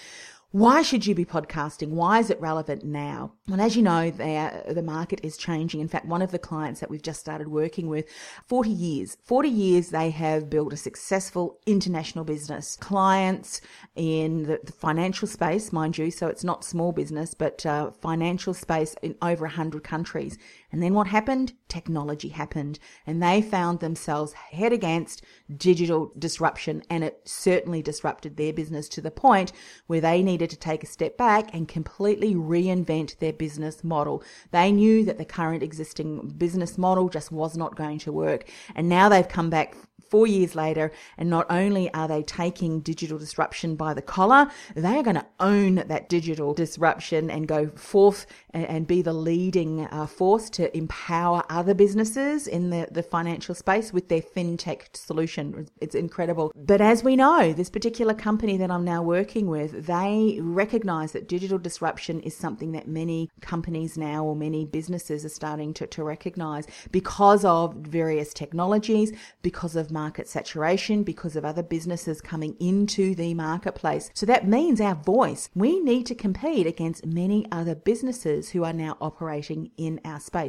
Why 0.51 0.81
should 0.81 1.05
you 1.05 1.13
be 1.13 1.25
podcasting? 1.25 1.89
Why 1.89 2.19
is 2.19 2.29
it 2.29 2.39
relevant 2.39 2.83
now? 2.83 3.33
Well, 3.49 3.59
as 3.59 3.75
you 3.75 3.83
know, 3.83 4.09
the 4.11 4.81
market 4.81 5.19
is 5.21 5.35
changing. 5.35 5.81
In 5.81 5.89
fact, 5.89 6.05
one 6.05 6.21
of 6.21 6.31
the 6.31 6.39
clients 6.39 6.79
that 6.79 6.89
we've 6.89 7.01
just 7.01 7.19
started 7.19 7.49
working 7.49 7.87
with, 7.89 8.05
40 8.47 8.69
years, 8.69 9.17
40 9.25 9.49
years 9.49 9.89
they 9.89 10.09
have 10.09 10.49
built 10.49 10.71
a 10.71 10.77
successful 10.77 11.59
international 11.65 12.23
business. 12.23 12.77
Clients 12.77 13.59
in 13.95 14.43
the, 14.43 14.59
the 14.63 14.71
financial 14.71 15.27
space, 15.27 15.73
mind 15.73 15.97
you, 15.97 16.09
so 16.11 16.27
it's 16.27 16.45
not 16.45 16.63
small 16.63 16.93
business, 16.93 17.33
but 17.33 17.65
uh, 17.65 17.91
financial 17.91 18.53
space 18.53 18.95
in 19.01 19.15
over 19.21 19.45
100 19.45 19.83
countries. 19.83 20.37
And 20.71 20.83
then 20.83 20.93
what 20.93 21.07
happened? 21.07 21.53
Technology 21.69 22.29
happened, 22.29 22.77
and 23.05 23.23
they 23.23 23.41
found 23.41 23.79
themselves 23.79 24.33
head 24.33 24.73
against 24.73 25.23
digital 25.55 26.11
disruption, 26.19 26.83
and 26.89 27.03
it 27.05 27.21
certainly 27.23 27.81
disrupted 27.81 28.35
their 28.35 28.51
business 28.51 28.89
to 28.89 29.01
the 29.01 29.11
point 29.11 29.53
where 29.87 30.01
they 30.01 30.21
needed 30.21 30.49
to 30.49 30.57
take 30.57 30.83
a 30.83 30.87
step 30.87 31.17
back 31.17 31.53
and 31.53 31.69
completely 31.69 32.35
reinvent 32.35 33.17
their 33.19 33.33
business 33.33 33.83
model. 33.83 34.21
They 34.51 34.71
knew 34.71 35.05
that 35.05 35.17
the 35.17 35.25
current 35.25 35.63
existing 35.63 36.33
business 36.37 36.77
model 36.77 37.07
just 37.07 37.31
was 37.31 37.55
not 37.55 37.77
going 37.77 37.99
to 37.99 38.11
work, 38.11 38.49
and 38.75 38.89
now 38.89 39.07
they've 39.07 39.27
come 39.27 39.49
back 39.49 39.75
four 40.09 40.27
years 40.27 40.55
later, 40.55 40.91
and 41.17 41.29
not 41.29 41.45
only 41.49 41.93
are 41.93 42.07
they 42.07 42.23
taking 42.23 42.79
digital 42.81 43.17
disruption 43.17 43.75
by 43.75 43.93
the 43.93 44.01
collar, 44.01 44.49
they 44.75 44.95
are 44.97 45.03
going 45.03 45.15
to 45.15 45.25
own 45.39 45.75
that 45.75 46.09
digital 46.09 46.53
disruption 46.53 47.29
and 47.29 47.47
go 47.47 47.69
forth 47.69 48.25
and, 48.51 48.87
be 48.87 49.01
the 49.01 49.13
leading 49.13 49.85
uh, 49.87 50.07
force 50.07 50.49
to 50.57 50.75
empower 50.77 51.43
other 51.49 51.73
businesses 51.73 52.47
in 52.47 52.69
the, 52.69 52.87
the 52.91 53.03
financial 53.03 53.55
space 53.55 53.91
with 53.91 54.09
their 54.09 54.21
fintech 54.21 54.95
solution. 54.95 55.67
It's 55.81 55.95
incredible. 55.95 56.51
But 56.55 56.81
as 56.81 57.03
we 57.03 57.15
know, 57.15 57.53
this 57.53 57.69
particular 57.69 58.13
company 58.13 58.57
that 58.57 58.71
I'm 58.71 58.85
now 58.85 59.01
working 59.01 59.47
with, 59.47 59.87
they 59.87 60.39
recognize 60.41 61.11
that 61.13 61.27
digital 61.27 61.57
disruption 61.57 62.19
is 62.21 62.35
something 62.35 62.71
that 62.73 62.87
many 62.87 63.29
companies 63.41 63.97
now 63.97 64.25
or 64.25 64.35
many 64.35 64.65
businesses 64.65 65.25
are 65.25 65.29
starting 65.29 65.73
to, 65.75 65.87
to 65.87 66.03
recognize 66.03 66.65
because 66.91 67.43
of 67.45 67.75
various 67.75 68.33
technologies, 68.33 69.11
because 69.41 69.75
of 69.75 69.91
market 69.91 70.27
saturation 70.27 71.03
because 71.03 71.35
of 71.35 71.45
other 71.45 71.63
businesses 71.63 72.21
coming 72.21 72.55
into 72.59 73.15
the 73.15 73.33
marketplace. 73.33 74.09
So 74.13 74.25
that 74.25 74.47
means 74.47 74.79
our 74.79 74.95
voice, 74.95 75.49
we 75.55 75.79
need 75.79 76.05
to 76.07 76.15
compete 76.15 76.67
against 76.67 77.05
many 77.05 77.45
other 77.51 77.75
businesses 77.75 78.49
who 78.49 78.63
are 78.63 78.73
now 78.73 78.97
operating 79.01 79.71
in 79.77 79.99
our 80.05 80.19
space. 80.19 80.46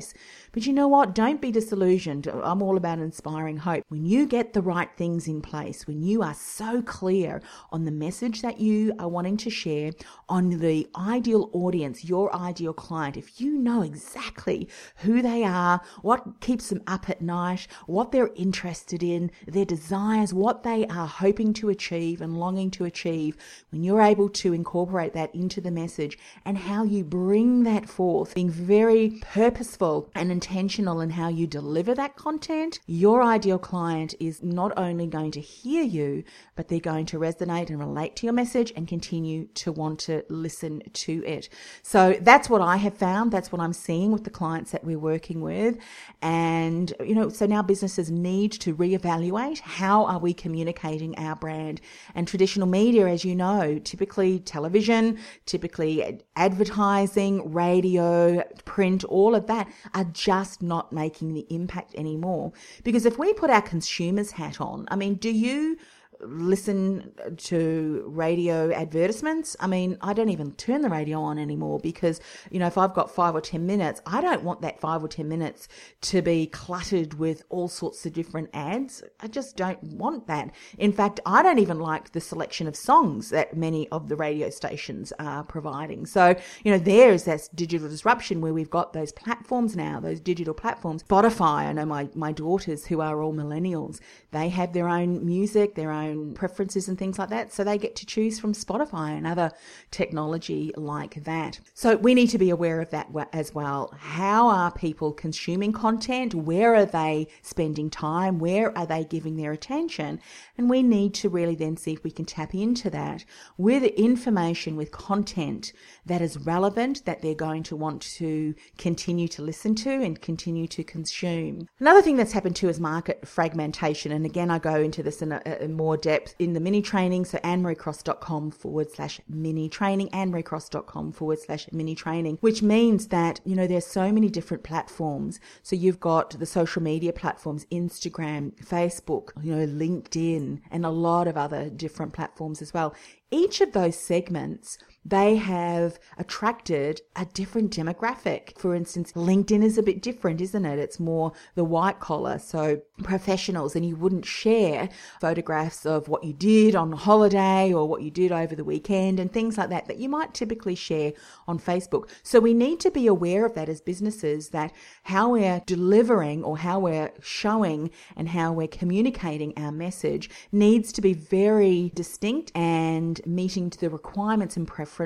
But 0.52 0.66
you 0.66 0.72
know 0.72 0.88
what? 0.88 1.14
Don't 1.14 1.40
be 1.40 1.50
disillusioned. 1.50 2.26
I'm 2.26 2.62
all 2.62 2.76
about 2.76 2.98
inspiring 2.98 3.58
hope. 3.58 3.84
When 3.88 4.06
you 4.06 4.26
get 4.26 4.52
the 4.52 4.62
right 4.62 4.88
things 4.96 5.28
in 5.28 5.40
place, 5.40 5.86
when 5.86 6.02
you 6.02 6.22
are 6.22 6.34
so 6.34 6.82
clear 6.82 7.42
on 7.70 7.84
the 7.84 7.90
message 7.90 8.42
that 8.42 8.60
you 8.60 8.94
are 8.98 9.08
wanting 9.08 9.36
to 9.38 9.50
share, 9.50 9.92
on 10.28 10.50
the 10.50 10.88
ideal 10.96 11.50
audience, 11.52 12.04
your 12.04 12.34
ideal 12.34 12.72
client, 12.72 13.16
if 13.16 13.40
you 13.40 13.56
know 13.56 13.82
exactly 13.82 14.68
who 14.96 15.22
they 15.22 15.44
are, 15.44 15.80
what 16.02 16.40
keeps 16.40 16.68
them 16.68 16.82
up 16.86 17.08
at 17.08 17.22
night, 17.22 17.66
what 17.86 18.12
they're 18.12 18.30
interested 18.34 19.02
in, 19.02 19.30
their 19.46 19.64
desires, 19.64 20.32
what 20.34 20.62
they 20.62 20.86
are 20.86 21.06
hoping 21.06 21.52
to 21.54 21.68
achieve 21.68 22.20
and 22.20 22.38
longing 22.38 22.70
to 22.70 22.84
achieve, 22.84 23.36
when 23.70 23.82
you're 23.82 24.02
able 24.02 24.28
to 24.28 24.52
incorporate 24.52 25.12
that 25.14 25.34
into 25.34 25.60
the 25.60 25.70
message 25.70 26.18
and 26.44 26.58
how 26.58 26.82
you 26.82 27.04
bring 27.04 27.62
that 27.64 27.88
forth, 27.88 28.34
being 28.34 28.50
very 28.50 29.18
purposeful 29.20 29.87
and 30.14 30.30
intentional 30.30 31.00
in 31.00 31.10
how 31.10 31.28
you 31.28 31.46
deliver 31.46 31.94
that 31.94 32.16
content, 32.16 32.80
your 32.86 33.22
ideal 33.22 33.58
client 33.58 34.14
is 34.20 34.42
not 34.42 34.72
only 34.76 35.06
going 35.06 35.30
to 35.32 35.40
hear 35.40 35.82
you, 35.82 36.24
but 36.56 36.68
they're 36.68 36.80
going 36.80 37.06
to 37.06 37.18
resonate 37.18 37.68
and 37.70 37.78
relate 37.78 38.16
to 38.16 38.26
your 38.26 38.34
message 38.34 38.72
and 38.76 38.88
continue 38.88 39.46
to 39.54 39.72
want 39.72 39.98
to 40.00 40.24
listen 40.28 40.82
to 40.92 41.24
it. 41.24 41.48
So 41.82 42.16
that's 42.20 42.48
what 42.48 42.60
I 42.60 42.76
have 42.76 42.96
found. 42.96 43.32
That's 43.32 43.52
what 43.52 43.60
I'm 43.60 43.72
seeing 43.72 44.12
with 44.12 44.24
the 44.24 44.30
clients 44.30 44.70
that 44.72 44.84
we're 44.84 44.98
working 44.98 45.40
with. 45.40 45.76
And, 46.22 46.92
you 47.04 47.14
know, 47.14 47.28
so 47.28 47.46
now 47.46 47.62
businesses 47.62 48.10
need 48.10 48.52
to 48.52 48.74
reevaluate 48.74 49.08
evaluate 49.08 49.58
how 49.60 50.04
are 50.04 50.18
we 50.18 50.34
communicating 50.34 51.16
our 51.18 51.34
brand. 51.34 51.80
And 52.14 52.26
traditional 52.26 52.66
media, 52.66 53.06
as 53.08 53.24
you 53.24 53.34
know, 53.34 53.78
typically 53.78 54.40
television, 54.40 55.18
typically 55.46 56.20
advertising, 56.36 57.52
radio, 57.52 58.42
print, 58.64 59.04
all 59.04 59.34
of 59.34 59.46
that 59.46 59.68
are 59.94 60.04
just 60.04 60.62
not 60.62 60.92
making 60.92 61.34
the 61.34 61.46
impact 61.50 61.94
anymore. 61.94 62.52
Because 62.84 63.06
if 63.06 63.18
we 63.18 63.32
put 63.32 63.50
our 63.50 63.62
consumer's 63.62 64.32
hat 64.32 64.60
on, 64.60 64.86
I 64.90 64.96
mean, 64.96 65.14
do 65.14 65.30
you 65.30 65.76
listen 66.20 67.12
to 67.36 68.04
radio 68.06 68.72
advertisements. 68.72 69.56
I 69.60 69.66
mean, 69.66 69.96
I 70.00 70.12
don't 70.12 70.28
even 70.28 70.52
turn 70.52 70.82
the 70.82 70.88
radio 70.88 71.20
on 71.20 71.38
anymore 71.38 71.78
because, 71.78 72.20
you 72.50 72.58
know, 72.58 72.66
if 72.66 72.76
I've 72.76 72.94
got 72.94 73.10
five 73.10 73.34
or 73.34 73.40
10 73.40 73.64
minutes, 73.66 74.00
I 74.06 74.20
don't 74.20 74.42
want 74.42 74.62
that 74.62 74.80
five 74.80 75.02
or 75.02 75.08
10 75.08 75.28
minutes 75.28 75.68
to 76.02 76.22
be 76.22 76.46
cluttered 76.46 77.14
with 77.14 77.44
all 77.48 77.68
sorts 77.68 78.04
of 78.06 78.12
different 78.12 78.50
ads. 78.52 79.02
I 79.20 79.28
just 79.28 79.56
don't 79.56 79.82
want 79.82 80.26
that. 80.26 80.50
In 80.76 80.92
fact, 80.92 81.20
I 81.24 81.42
don't 81.42 81.58
even 81.58 81.78
like 81.78 82.12
the 82.12 82.20
selection 82.20 82.66
of 82.66 82.76
songs 82.76 83.30
that 83.30 83.56
many 83.56 83.88
of 83.90 84.08
the 84.08 84.16
radio 84.16 84.50
stations 84.50 85.12
are 85.18 85.44
providing. 85.44 86.06
So, 86.06 86.34
you 86.64 86.72
know, 86.72 86.78
there 86.78 87.12
is 87.12 87.24
that 87.24 87.48
digital 87.54 87.88
disruption 87.88 88.40
where 88.40 88.54
we've 88.54 88.70
got 88.70 88.92
those 88.92 89.12
platforms 89.12 89.76
now, 89.76 90.00
those 90.00 90.20
digital 90.20 90.54
platforms. 90.54 91.02
Spotify, 91.04 91.66
I 91.68 91.72
know 91.72 91.86
my, 91.86 92.08
my 92.14 92.32
daughters 92.32 92.86
who 92.86 93.00
are 93.00 93.22
all 93.22 93.32
millennials, 93.32 94.00
they 94.32 94.48
have 94.48 94.72
their 94.72 94.88
own 94.88 95.24
music, 95.24 95.74
their 95.74 95.92
own 95.92 96.07
own 96.08 96.34
preferences 96.34 96.88
and 96.88 96.98
things 96.98 97.18
like 97.18 97.30
that. 97.30 97.52
So 97.52 97.64
they 97.64 97.78
get 97.78 97.96
to 97.96 98.06
choose 98.06 98.38
from 98.38 98.52
Spotify 98.52 99.16
and 99.16 99.26
other 99.26 99.50
technology 99.90 100.72
like 100.76 101.24
that. 101.24 101.60
So 101.74 101.96
we 101.96 102.14
need 102.14 102.30
to 102.30 102.38
be 102.38 102.50
aware 102.50 102.80
of 102.80 102.90
that 102.90 103.08
as 103.32 103.54
well. 103.54 103.94
How 103.98 104.48
are 104.48 104.70
people 104.70 105.12
consuming 105.12 105.72
content? 105.72 106.34
Where 106.34 106.74
are 106.74 106.86
they 106.86 107.28
spending 107.42 107.90
time? 107.90 108.38
Where 108.38 108.76
are 108.76 108.86
they 108.86 109.04
giving 109.04 109.36
their 109.36 109.52
attention? 109.52 110.20
And 110.56 110.70
we 110.70 110.82
need 110.82 111.14
to 111.14 111.28
really 111.28 111.54
then 111.54 111.76
see 111.76 111.92
if 111.92 112.04
we 112.04 112.10
can 112.10 112.24
tap 112.24 112.54
into 112.54 112.90
that 112.90 113.24
with 113.56 113.82
information, 113.82 114.76
with 114.76 114.90
content 114.90 115.72
that 116.06 116.22
is 116.22 116.38
relevant, 116.38 117.04
that 117.04 117.22
they're 117.22 117.34
going 117.34 117.62
to 117.64 117.76
want 117.76 118.02
to 118.02 118.54
continue 118.76 119.28
to 119.28 119.42
listen 119.42 119.74
to 119.74 119.90
and 119.90 120.20
continue 120.20 120.66
to 120.68 120.82
consume. 120.82 121.68
Another 121.78 122.02
thing 122.02 122.16
that's 122.16 122.32
happened 122.32 122.56
too 122.56 122.68
is 122.68 122.80
market 122.80 123.26
fragmentation. 123.26 124.12
And 124.12 124.24
again, 124.24 124.50
I 124.50 124.58
go 124.58 124.76
into 124.76 125.02
this 125.02 125.22
in 125.22 125.32
a, 125.32 125.42
a 125.60 125.68
more 125.68 125.96
depth 125.98 126.34
in 126.38 126.52
the 126.52 126.60
mini 126.60 126.82
training. 126.82 127.24
So 127.24 127.38
annemariecross.com 127.38 128.52
forward 128.52 128.90
slash 128.90 129.20
mini 129.28 129.68
training, 129.68 130.08
annemariecross.com 130.10 131.12
forward 131.12 131.40
slash 131.40 131.68
mini 131.72 131.94
training, 131.94 132.38
which 132.40 132.62
means 132.62 133.08
that, 133.08 133.40
you 133.44 133.54
know, 133.54 133.66
there's 133.66 133.86
so 133.86 134.10
many 134.12 134.28
different 134.28 134.62
platforms. 134.62 135.40
So 135.62 135.76
you've 135.76 136.00
got 136.00 136.38
the 136.38 136.46
social 136.46 136.82
media 136.82 137.12
platforms, 137.12 137.66
Instagram, 137.72 138.54
Facebook, 138.64 139.30
you 139.42 139.54
know, 139.54 139.66
LinkedIn, 139.66 140.60
and 140.70 140.86
a 140.86 140.90
lot 140.90 141.28
of 141.28 141.36
other 141.36 141.68
different 141.70 142.12
platforms 142.12 142.62
as 142.62 142.72
well. 142.72 142.94
Each 143.30 143.60
of 143.60 143.72
those 143.72 143.96
segments 143.96 144.78
they 145.08 145.36
have 145.36 145.98
attracted 146.18 147.00
a 147.16 147.24
different 147.24 147.74
demographic. 147.74 148.58
For 148.58 148.74
instance, 148.74 149.12
LinkedIn 149.12 149.62
is 149.62 149.78
a 149.78 149.82
bit 149.82 150.02
different, 150.02 150.40
isn't 150.40 150.64
it? 150.64 150.78
It's 150.78 151.00
more 151.00 151.32
the 151.54 151.64
white 151.64 151.98
collar, 152.00 152.38
so 152.38 152.82
professionals, 153.02 153.74
and 153.74 153.86
you 153.86 153.96
wouldn't 153.96 154.26
share 154.26 154.88
photographs 155.20 155.86
of 155.86 156.08
what 156.08 156.24
you 156.24 156.32
did 156.32 156.74
on 156.74 156.92
holiday 156.92 157.72
or 157.72 157.88
what 157.88 158.02
you 158.02 158.10
did 158.10 158.32
over 158.32 158.54
the 158.54 158.64
weekend 158.64 159.18
and 159.18 159.32
things 159.32 159.56
like 159.56 159.70
that 159.70 159.86
that 159.86 159.98
you 159.98 160.08
might 160.08 160.34
typically 160.34 160.74
share 160.74 161.12
on 161.46 161.58
Facebook. 161.58 162.10
So 162.22 162.40
we 162.40 162.52
need 162.52 162.80
to 162.80 162.90
be 162.90 163.06
aware 163.06 163.46
of 163.46 163.54
that 163.54 163.68
as 163.68 163.80
businesses 163.80 164.50
that 164.50 164.72
how 165.04 165.30
we're 165.30 165.62
delivering 165.64 166.44
or 166.44 166.58
how 166.58 166.80
we're 166.80 167.12
showing 167.20 167.90
and 168.16 168.28
how 168.28 168.52
we're 168.52 168.68
communicating 168.68 169.54
our 169.56 169.72
message 169.72 170.28
needs 170.52 170.92
to 170.92 171.00
be 171.00 171.14
very 171.14 171.92
distinct 171.94 172.52
and 172.54 173.20
meeting 173.26 173.70
to 173.70 173.80
the 173.80 173.88
requirements 173.88 174.56
and 174.56 174.66
preferences 174.66 174.97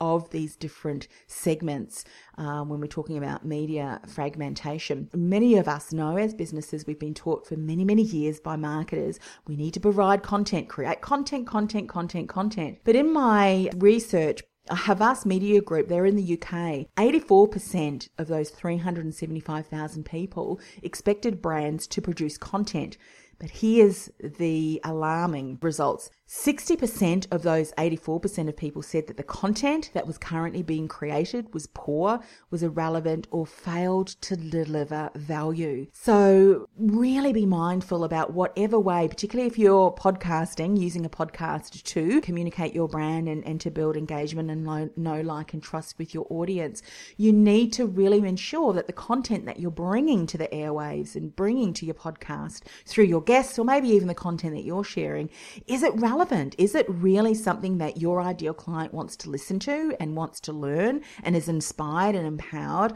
of 0.00 0.30
these 0.30 0.56
different 0.56 1.08
segments 1.26 2.04
um, 2.38 2.68
when 2.68 2.80
we're 2.80 2.86
talking 2.86 3.18
about 3.18 3.44
media 3.44 4.00
fragmentation. 4.06 5.08
Many 5.14 5.56
of 5.56 5.68
us 5.68 5.92
know 5.92 6.16
as 6.16 6.34
businesses, 6.34 6.86
we've 6.86 6.98
been 6.98 7.14
taught 7.14 7.46
for 7.46 7.56
many, 7.56 7.84
many 7.84 8.02
years 8.02 8.40
by 8.40 8.56
marketers, 8.56 9.18
we 9.46 9.56
need 9.56 9.74
to 9.74 9.80
provide 9.80 10.22
content, 10.22 10.68
create 10.68 11.00
content, 11.00 11.46
content, 11.46 11.88
content, 11.88 12.28
content. 12.28 12.78
But 12.84 12.96
in 12.96 13.12
my 13.12 13.70
research, 13.76 14.42
Havas 14.70 15.26
Media 15.26 15.60
Group, 15.60 15.88
they're 15.88 16.06
in 16.06 16.16
the 16.16 16.34
UK. 16.34 16.86
84% 16.96 18.08
of 18.18 18.28
those 18.28 18.50
375,000 18.50 20.04
people 20.04 20.60
expected 20.82 21.42
brands 21.42 21.86
to 21.88 22.00
produce 22.00 22.38
content. 22.38 22.96
But 23.38 23.50
here's 23.50 24.08
the 24.20 24.80
alarming 24.84 25.58
results 25.62 26.10
60% 26.32 27.26
of 27.30 27.42
those 27.42 27.72
84% 27.72 28.48
of 28.48 28.56
people 28.56 28.80
said 28.80 29.06
that 29.06 29.18
the 29.18 29.22
content 29.22 29.90
that 29.92 30.06
was 30.06 30.16
currently 30.16 30.62
being 30.62 30.88
created 30.88 31.52
was 31.52 31.66
poor, 31.74 32.20
was 32.50 32.62
irrelevant, 32.62 33.28
or 33.30 33.46
failed 33.46 34.06
to 34.22 34.34
deliver 34.34 35.10
value. 35.14 35.86
So, 35.92 36.70
really 36.78 37.34
be 37.34 37.44
mindful 37.44 38.02
about 38.02 38.32
whatever 38.32 38.80
way, 38.80 39.08
particularly 39.08 39.46
if 39.46 39.58
you're 39.58 39.92
podcasting, 39.92 40.80
using 40.80 41.04
a 41.04 41.10
podcast 41.10 41.82
to 41.82 42.22
communicate 42.22 42.74
your 42.74 42.88
brand 42.88 43.28
and, 43.28 43.46
and 43.46 43.60
to 43.60 43.70
build 43.70 43.98
engagement 43.98 44.50
and 44.50 44.64
know, 44.96 45.20
like, 45.20 45.52
and 45.52 45.62
trust 45.62 45.98
with 45.98 46.14
your 46.14 46.26
audience. 46.30 46.80
You 47.18 47.34
need 47.34 47.74
to 47.74 47.84
really 47.84 48.26
ensure 48.26 48.72
that 48.72 48.86
the 48.86 48.94
content 48.94 49.44
that 49.44 49.60
you're 49.60 49.70
bringing 49.70 50.26
to 50.28 50.38
the 50.38 50.48
airwaves 50.48 51.14
and 51.14 51.36
bringing 51.36 51.74
to 51.74 51.84
your 51.84 51.94
podcast 51.94 52.62
through 52.86 53.04
your 53.04 53.22
guests, 53.22 53.58
or 53.58 53.66
maybe 53.66 53.88
even 53.88 54.08
the 54.08 54.14
content 54.14 54.54
that 54.54 54.64
you're 54.64 54.82
sharing, 54.82 55.28
is 55.66 55.82
it 55.82 55.92
relevant? 55.96 56.21
Relevant? 56.22 56.54
Is 56.56 56.76
it 56.76 56.86
really 56.88 57.34
something 57.34 57.78
that 57.78 57.96
your 58.00 58.22
ideal 58.22 58.54
client 58.54 58.94
wants 58.94 59.16
to 59.16 59.30
listen 59.30 59.58
to 59.58 59.96
and 59.98 60.14
wants 60.16 60.38
to 60.42 60.52
learn 60.52 61.02
and 61.24 61.34
is 61.34 61.48
inspired 61.48 62.14
and 62.14 62.24
empowered 62.24 62.92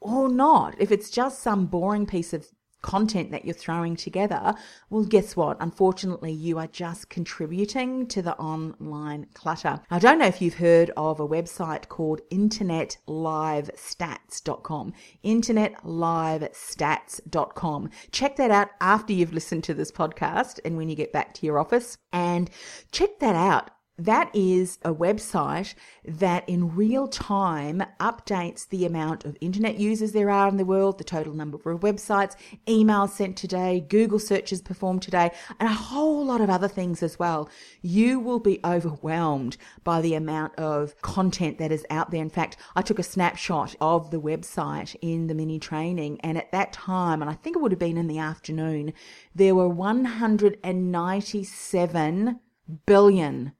or 0.00 0.28
not? 0.28 0.74
If 0.78 0.92
it's 0.92 1.10
just 1.10 1.40
some 1.42 1.66
boring 1.66 2.04
piece 2.04 2.34
of 2.34 2.46
content 2.82 3.30
that 3.30 3.44
you're 3.44 3.54
throwing 3.54 3.94
together, 3.96 4.54
well, 4.90 5.04
guess 5.04 5.36
what? 5.36 5.56
Unfortunately, 5.60 6.32
you 6.32 6.58
are 6.58 6.66
just 6.66 7.10
contributing 7.10 8.06
to 8.08 8.22
the 8.22 8.36
online 8.36 9.26
clutter. 9.34 9.80
I 9.90 9.98
don't 9.98 10.18
know 10.18 10.26
if 10.26 10.40
you've 10.40 10.54
heard 10.54 10.90
of 10.96 11.20
a 11.20 11.28
website 11.28 11.88
called 11.88 12.22
internetlivestats.com. 12.30 14.92
Internetlivestats.com. 15.24 17.90
Check 18.12 18.36
that 18.36 18.50
out 18.50 18.68
after 18.80 19.12
you've 19.12 19.32
listened 19.32 19.64
to 19.64 19.74
this 19.74 19.92
podcast 19.92 20.60
and 20.64 20.76
when 20.76 20.88
you 20.88 20.96
get 20.96 21.12
back 21.12 21.34
to 21.34 21.46
your 21.46 21.58
office 21.58 21.98
and 22.12 22.50
check 22.92 23.18
that 23.20 23.34
out 23.34 23.70
that 23.98 24.30
is 24.34 24.78
a 24.84 24.94
website 24.94 25.74
that 26.04 26.46
in 26.48 26.76
real 26.76 27.08
time 27.08 27.82
updates 27.98 28.68
the 28.68 28.84
amount 28.84 29.24
of 29.24 29.38
internet 29.40 29.78
users 29.78 30.12
there 30.12 30.28
are 30.30 30.48
in 30.48 30.58
the 30.58 30.66
world, 30.66 30.98
the 30.98 31.04
total 31.04 31.32
number 31.32 31.56
of 31.56 31.80
websites, 31.80 32.36
emails 32.66 33.08
sent 33.10 33.38
today, 33.38 33.86
Google 33.88 34.18
searches 34.18 34.60
performed 34.60 35.00
today, 35.02 35.30
and 35.58 35.66
a 35.68 35.72
whole 35.72 36.22
lot 36.24 36.42
of 36.42 36.50
other 36.50 36.68
things 36.68 37.02
as 37.02 37.18
well. 37.18 37.48
You 37.80 38.20
will 38.20 38.38
be 38.38 38.60
overwhelmed 38.64 39.56
by 39.82 40.02
the 40.02 40.14
amount 40.14 40.54
of 40.56 41.00
content 41.00 41.56
that 41.58 41.72
is 41.72 41.86
out 41.88 42.10
there. 42.10 42.20
In 42.20 42.28
fact, 42.28 42.58
I 42.74 42.82
took 42.82 42.98
a 42.98 43.02
snapshot 43.02 43.74
of 43.80 44.10
the 44.10 44.20
website 44.20 44.94
in 45.00 45.26
the 45.26 45.34
mini 45.34 45.58
training, 45.58 46.20
and 46.20 46.36
at 46.36 46.52
that 46.52 46.74
time, 46.74 47.22
and 47.22 47.30
I 47.30 47.34
think 47.34 47.56
it 47.56 47.60
would 47.60 47.72
have 47.72 47.78
been 47.78 47.96
in 47.96 48.08
the 48.08 48.18
afternoon, 48.18 48.92
there 49.34 49.54
were 49.54 49.68
197 49.68 52.40
billion 52.84 53.52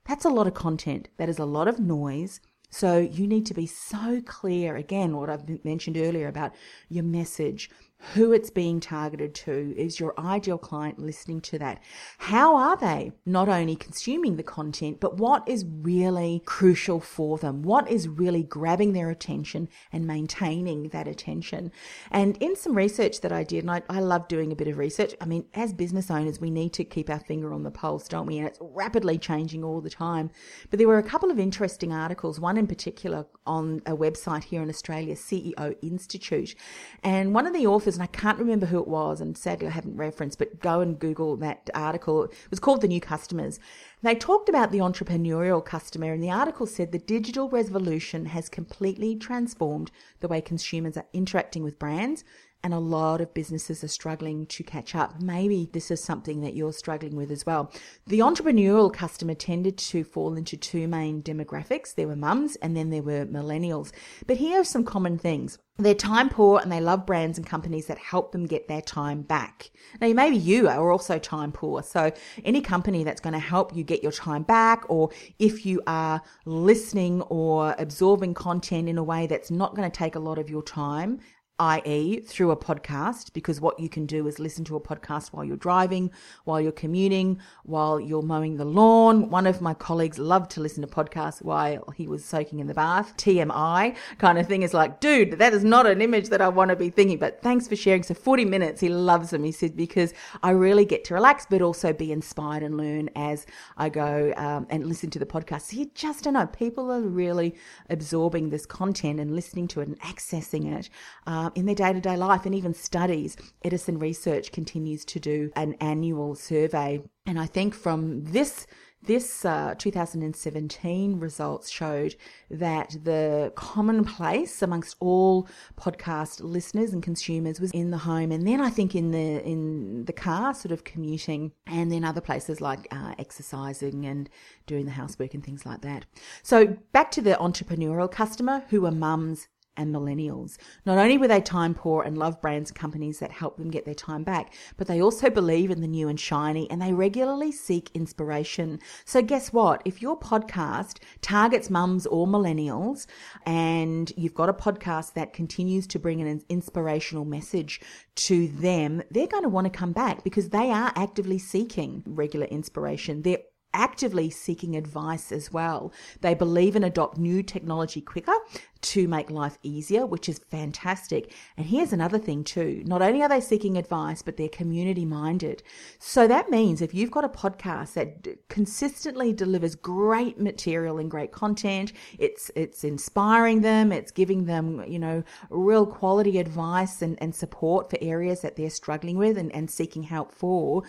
That's 0.04 0.24
a 0.24 0.30
lot 0.30 0.48
of 0.48 0.54
content. 0.54 1.10
That 1.16 1.28
is 1.28 1.38
a 1.38 1.44
lot 1.44 1.68
of 1.68 1.78
noise. 1.78 2.40
So 2.70 2.98
you 2.98 3.26
need 3.26 3.46
to 3.46 3.54
be 3.54 3.66
so 3.66 4.20
clear 4.24 4.76
again, 4.76 5.16
what 5.16 5.30
I've 5.30 5.64
mentioned 5.64 5.96
earlier 5.96 6.28
about 6.28 6.52
your 6.88 7.04
message, 7.04 7.70
who 8.14 8.32
it's 8.32 8.50
being 8.50 8.78
targeted 8.80 9.34
to. 9.34 9.74
Is 9.76 9.98
your 9.98 10.18
ideal 10.18 10.58
client 10.58 10.98
listening 10.98 11.40
to 11.42 11.58
that? 11.58 11.80
How 12.18 12.56
are 12.56 12.76
they 12.76 13.12
not 13.26 13.48
only 13.48 13.74
consuming 13.74 14.36
the 14.36 14.42
content, 14.42 15.00
but 15.00 15.18
what 15.18 15.46
is 15.48 15.64
really 15.66 16.42
crucial 16.44 17.00
for 17.00 17.38
them? 17.38 17.62
What 17.62 17.90
is 17.90 18.08
really 18.08 18.44
grabbing 18.44 18.92
their 18.92 19.10
attention 19.10 19.68
and 19.92 20.06
maintaining 20.06 20.88
that 20.90 21.08
attention? 21.08 21.72
And 22.10 22.36
in 22.38 22.54
some 22.54 22.76
research 22.76 23.20
that 23.22 23.32
I 23.32 23.42
did, 23.42 23.64
and 23.64 23.70
I, 23.70 23.82
I 23.90 24.00
love 24.00 24.28
doing 24.28 24.52
a 24.52 24.56
bit 24.56 24.68
of 24.68 24.78
research. 24.78 25.14
I 25.20 25.24
mean, 25.24 25.46
as 25.54 25.72
business 25.72 26.10
owners, 26.10 26.40
we 26.40 26.50
need 26.50 26.72
to 26.74 26.84
keep 26.84 27.10
our 27.10 27.20
finger 27.20 27.52
on 27.52 27.64
the 27.64 27.70
pulse, 27.70 28.06
don't 28.06 28.26
we? 28.26 28.38
And 28.38 28.46
it's 28.46 28.58
rapidly 28.60 29.18
changing 29.18 29.64
all 29.64 29.80
the 29.80 29.90
time. 29.90 30.30
But 30.70 30.78
there 30.78 30.88
were 30.88 30.98
a 30.98 31.02
couple 31.02 31.30
of 31.30 31.38
interesting 31.38 31.92
articles, 31.92 32.38
one 32.38 32.56
in 32.56 32.68
particular 32.68 33.26
on 33.44 33.82
a 33.86 33.96
website 33.96 34.44
here 34.44 34.62
in 34.62 34.68
Australia, 34.68 35.14
CEO 35.14 35.74
Institute. 35.82 36.54
And 37.02 37.34
one 37.34 37.46
of 37.46 37.52
the 37.52 37.66
authors 37.66 37.87
authors, 37.88 37.96
and 37.96 38.02
I 38.02 38.06
can't 38.06 38.38
remember 38.38 38.66
who 38.66 38.78
it 38.78 38.86
was, 38.86 39.20
and 39.20 39.36
sadly 39.36 39.66
I 39.66 39.70
haven't 39.70 39.96
referenced, 39.96 40.38
but 40.38 40.60
go 40.60 40.80
and 40.80 40.98
Google 40.98 41.36
that 41.36 41.70
article. 41.74 42.24
It 42.24 42.50
was 42.50 42.60
called 42.60 42.82
The 42.82 42.88
New 42.88 43.00
Customers. 43.00 43.58
They 44.02 44.14
talked 44.14 44.48
about 44.48 44.70
the 44.70 44.78
entrepreneurial 44.78 45.64
customer, 45.64 46.12
and 46.12 46.22
the 46.22 46.30
article 46.30 46.66
said 46.66 46.92
the 46.92 46.98
digital 46.98 47.48
revolution 47.48 48.26
has 48.26 48.50
completely 48.50 49.16
transformed 49.16 49.90
the 50.20 50.28
way 50.28 50.40
consumers 50.40 50.96
are 50.96 51.06
interacting 51.12 51.62
with 51.62 51.78
brands 51.78 52.24
and 52.64 52.74
a 52.74 52.78
lot 52.78 53.20
of 53.20 53.34
businesses 53.34 53.84
are 53.84 53.88
struggling 53.88 54.46
to 54.46 54.62
catch 54.62 54.94
up. 54.94 55.20
Maybe 55.20 55.68
this 55.72 55.90
is 55.90 56.02
something 56.02 56.40
that 56.40 56.54
you're 56.54 56.72
struggling 56.72 57.14
with 57.16 57.30
as 57.30 57.46
well. 57.46 57.72
The 58.06 58.18
entrepreneurial 58.18 58.92
customer 58.92 59.34
tended 59.34 59.78
to 59.78 60.02
fall 60.02 60.34
into 60.34 60.56
two 60.56 60.88
main 60.88 61.22
demographics. 61.22 61.94
There 61.94 62.08
were 62.08 62.16
mums 62.16 62.56
and 62.56 62.76
then 62.76 62.90
there 62.90 63.02
were 63.02 63.26
millennials. 63.26 63.92
But 64.26 64.38
here 64.38 64.60
are 64.60 64.64
some 64.64 64.84
common 64.84 65.18
things. 65.18 65.58
They're 65.80 65.94
time 65.94 66.28
poor 66.28 66.58
and 66.58 66.72
they 66.72 66.80
love 66.80 67.06
brands 67.06 67.38
and 67.38 67.46
companies 67.46 67.86
that 67.86 67.98
help 67.98 68.32
them 68.32 68.46
get 68.46 68.66
their 68.66 68.82
time 68.82 69.22
back. 69.22 69.70
Now, 70.00 70.12
maybe 70.12 70.36
you 70.36 70.66
are 70.66 70.90
also 70.90 71.20
time 71.20 71.52
poor. 71.52 71.84
So 71.84 72.10
any 72.44 72.60
company 72.60 73.04
that's 73.04 73.20
going 73.20 73.34
to 73.34 73.38
help 73.38 73.76
you 73.76 73.84
get 73.84 74.02
your 74.02 74.10
time 74.10 74.42
back, 74.42 74.84
or 74.88 75.10
if 75.38 75.64
you 75.64 75.80
are 75.86 76.20
listening 76.44 77.22
or 77.22 77.76
absorbing 77.78 78.34
content 78.34 78.88
in 78.88 78.98
a 78.98 79.04
way 79.04 79.28
that's 79.28 79.52
not 79.52 79.76
going 79.76 79.88
to 79.88 79.96
take 79.96 80.16
a 80.16 80.18
lot 80.18 80.36
of 80.36 80.50
your 80.50 80.64
time, 80.64 81.20
i.e., 81.58 82.20
through 82.20 82.50
a 82.50 82.56
podcast, 82.56 83.32
because 83.32 83.60
what 83.60 83.80
you 83.80 83.88
can 83.88 84.06
do 84.06 84.26
is 84.26 84.38
listen 84.38 84.64
to 84.64 84.76
a 84.76 84.80
podcast 84.80 85.28
while 85.28 85.44
you're 85.44 85.56
driving, 85.56 86.10
while 86.44 86.60
you're 86.60 86.70
commuting, 86.70 87.38
while 87.64 87.98
you're 87.98 88.22
mowing 88.22 88.56
the 88.56 88.64
lawn. 88.64 89.28
One 89.28 89.46
of 89.46 89.60
my 89.60 89.74
colleagues 89.74 90.18
loved 90.18 90.50
to 90.52 90.60
listen 90.60 90.82
to 90.82 90.88
podcasts 90.88 91.42
while 91.42 91.92
he 91.96 92.06
was 92.06 92.24
soaking 92.24 92.60
in 92.60 92.68
the 92.68 92.74
bath. 92.74 93.16
TMI 93.16 93.96
kind 94.18 94.38
of 94.38 94.46
thing 94.46 94.62
is 94.62 94.72
like, 94.72 95.00
dude, 95.00 95.38
that 95.38 95.52
is 95.52 95.64
not 95.64 95.86
an 95.86 96.00
image 96.00 96.28
that 96.28 96.40
I 96.40 96.48
want 96.48 96.68
to 96.70 96.76
be 96.76 96.90
thinking, 96.90 97.18
but 97.18 97.42
thanks 97.42 97.66
for 97.66 97.76
sharing. 97.76 98.02
So 98.02 98.14
40 98.14 98.44
minutes, 98.44 98.80
he 98.80 98.88
loves 98.88 99.30
them. 99.30 99.42
He 99.42 99.52
said, 99.52 99.76
because 99.76 100.14
I 100.42 100.50
really 100.50 100.84
get 100.84 101.04
to 101.04 101.14
relax, 101.14 101.46
but 101.48 101.62
also 101.62 101.92
be 101.92 102.12
inspired 102.12 102.62
and 102.62 102.76
learn 102.76 103.10
as 103.16 103.46
I 103.76 103.88
go 103.88 104.32
um, 104.36 104.66
and 104.70 104.86
listen 104.86 105.10
to 105.10 105.18
the 105.18 105.26
podcast. 105.26 105.62
So 105.62 105.76
you 105.76 105.90
just 105.94 106.24
don't 106.24 106.34
know. 106.34 106.46
People 106.46 106.90
are 106.92 107.00
really 107.00 107.56
absorbing 107.90 108.50
this 108.50 108.66
content 108.66 109.18
and 109.18 109.34
listening 109.34 109.68
to 109.68 109.80
it 109.80 109.88
and 109.88 110.00
accessing 110.00 110.72
it. 110.78 110.88
Um, 111.26 111.47
uh, 111.48 111.50
in 111.54 111.66
their 111.66 111.74
day 111.74 111.92
to 111.92 112.00
day 112.00 112.16
life 112.16 112.46
and 112.46 112.54
even 112.54 112.74
studies. 112.74 113.36
Edison 113.62 113.98
Research 113.98 114.52
continues 114.52 115.04
to 115.06 115.20
do 115.20 115.50
an 115.56 115.74
annual 115.80 116.34
survey. 116.34 117.02
And 117.26 117.38
I 117.38 117.46
think 117.46 117.74
from 117.74 118.24
this 118.24 118.66
this 119.00 119.44
uh, 119.44 119.74
2017 119.78 121.20
results 121.20 121.70
showed 121.70 122.16
that 122.50 122.96
the 123.04 123.52
commonplace 123.54 124.60
amongst 124.60 124.96
all 124.98 125.48
podcast 125.76 126.40
listeners 126.42 126.92
and 126.92 127.02
consumers 127.02 127.60
was 127.60 127.70
in 127.70 127.92
the 127.92 127.98
home, 127.98 128.32
and 128.32 128.46
then 128.46 128.60
I 128.60 128.70
think 128.70 128.94
in 128.96 129.12
the 129.12 129.42
in 129.44 130.04
the 130.06 130.12
car, 130.12 130.52
sort 130.52 130.72
of 130.72 130.82
commuting, 130.82 131.52
and 131.66 131.92
then 131.92 132.04
other 132.04 132.20
places 132.20 132.60
like 132.60 132.88
uh, 132.90 133.14
exercising 133.18 134.04
and 134.04 134.28
doing 134.66 134.84
the 134.84 134.92
housework 134.92 135.32
and 135.32 135.44
things 135.44 135.64
like 135.64 135.82
that. 135.82 136.04
So 136.42 136.76
back 136.92 137.12
to 137.12 137.22
the 137.22 137.34
entrepreneurial 137.34 138.10
customer, 138.10 138.64
who 138.70 138.84
are 138.84 138.90
mums 138.90 139.46
and 139.78 139.94
millennials. 139.94 140.58
Not 140.84 140.98
only 140.98 141.16
were 141.16 141.28
they 141.28 141.40
time 141.40 141.74
poor 141.74 142.02
and 142.02 142.18
love 142.18 142.40
brands 142.42 142.70
and 142.70 142.78
companies 142.78 143.20
that 143.20 143.30
help 143.30 143.56
them 143.56 143.70
get 143.70 143.84
their 143.84 143.94
time 143.94 144.24
back, 144.24 144.52
but 144.76 144.86
they 144.86 145.00
also 145.00 145.30
believe 145.30 145.70
in 145.70 145.80
the 145.80 145.86
new 145.86 146.08
and 146.08 146.20
shiny 146.20 146.70
and 146.70 146.82
they 146.82 146.92
regularly 146.92 147.52
seek 147.52 147.90
inspiration. 147.94 148.80
So, 149.04 149.22
guess 149.22 149.52
what? 149.52 149.80
If 149.84 150.02
your 150.02 150.18
podcast 150.18 150.98
targets 151.22 151.70
mums 151.70 152.06
or 152.06 152.26
millennials 152.26 153.06
and 153.46 154.12
you've 154.16 154.34
got 154.34 154.48
a 154.48 154.54
podcast 154.54 155.14
that 155.14 155.32
continues 155.32 155.86
to 155.86 155.98
bring 155.98 156.20
an 156.20 156.42
inspirational 156.48 157.24
message 157.24 157.80
to 158.16 158.48
them, 158.48 159.02
they're 159.10 159.26
going 159.26 159.44
to 159.44 159.48
want 159.48 159.66
to 159.66 159.70
come 159.70 159.92
back 159.92 160.24
because 160.24 160.50
they 160.50 160.70
are 160.70 160.92
actively 160.96 161.38
seeking 161.38 162.02
regular 162.04 162.46
inspiration. 162.46 163.22
They're 163.22 163.38
actively 163.74 164.30
seeking 164.30 164.76
advice 164.76 165.30
as 165.32 165.52
well. 165.52 165.92
They 166.20 166.34
believe 166.34 166.76
and 166.76 166.84
adopt 166.84 167.18
new 167.18 167.42
technology 167.42 168.00
quicker 168.00 168.34
to 168.80 169.08
make 169.08 169.30
life 169.30 169.58
easier, 169.62 170.06
which 170.06 170.28
is 170.28 170.38
fantastic. 170.50 171.34
And 171.56 171.66
here's 171.66 171.92
another 171.92 172.18
thing 172.18 172.44
too. 172.44 172.82
Not 172.86 173.02
only 173.02 173.22
are 173.22 173.28
they 173.28 173.40
seeking 173.40 173.76
advice, 173.76 174.22
but 174.22 174.36
they're 174.36 174.48
community 174.48 175.04
minded. 175.04 175.62
So 175.98 176.28
that 176.28 176.50
means 176.50 176.80
if 176.80 176.94
you've 176.94 177.10
got 177.10 177.24
a 177.24 177.28
podcast 177.28 177.94
that 177.94 178.48
consistently 178.48 179.32
delivers 179.32 179.74
great 179.74 180.40
material 180.40 180.98
and 180.98 181.10
great 181.10 181.32
content, 181.32 181.92
it's, 182.18 182.50
it's 182.54 182.84
inspiring 182.84 183.62
them, 183.62 183.90
it's 183.92 184.12
giving 184.12 184.44
them, 184.44 184.84
you 184.86 184.98
know, 184.98 185.24
real 185.50 185.86
quality 185.86 186.38
advice 186.38 187.02
and, 187.02 187.20
and 187.20 187.34
support 187.34 187.90
for 187.90 187.98
areas 188.00 188.42
that 188.42 188.56
they're 188.56 188.70
struggling 188.70 189.18
with 189.18 189.36
and, 189.36 189.54
and 189.54 189.70
seeking 189.70 190.04
help 190.04 190.32
for, 190.32 190.84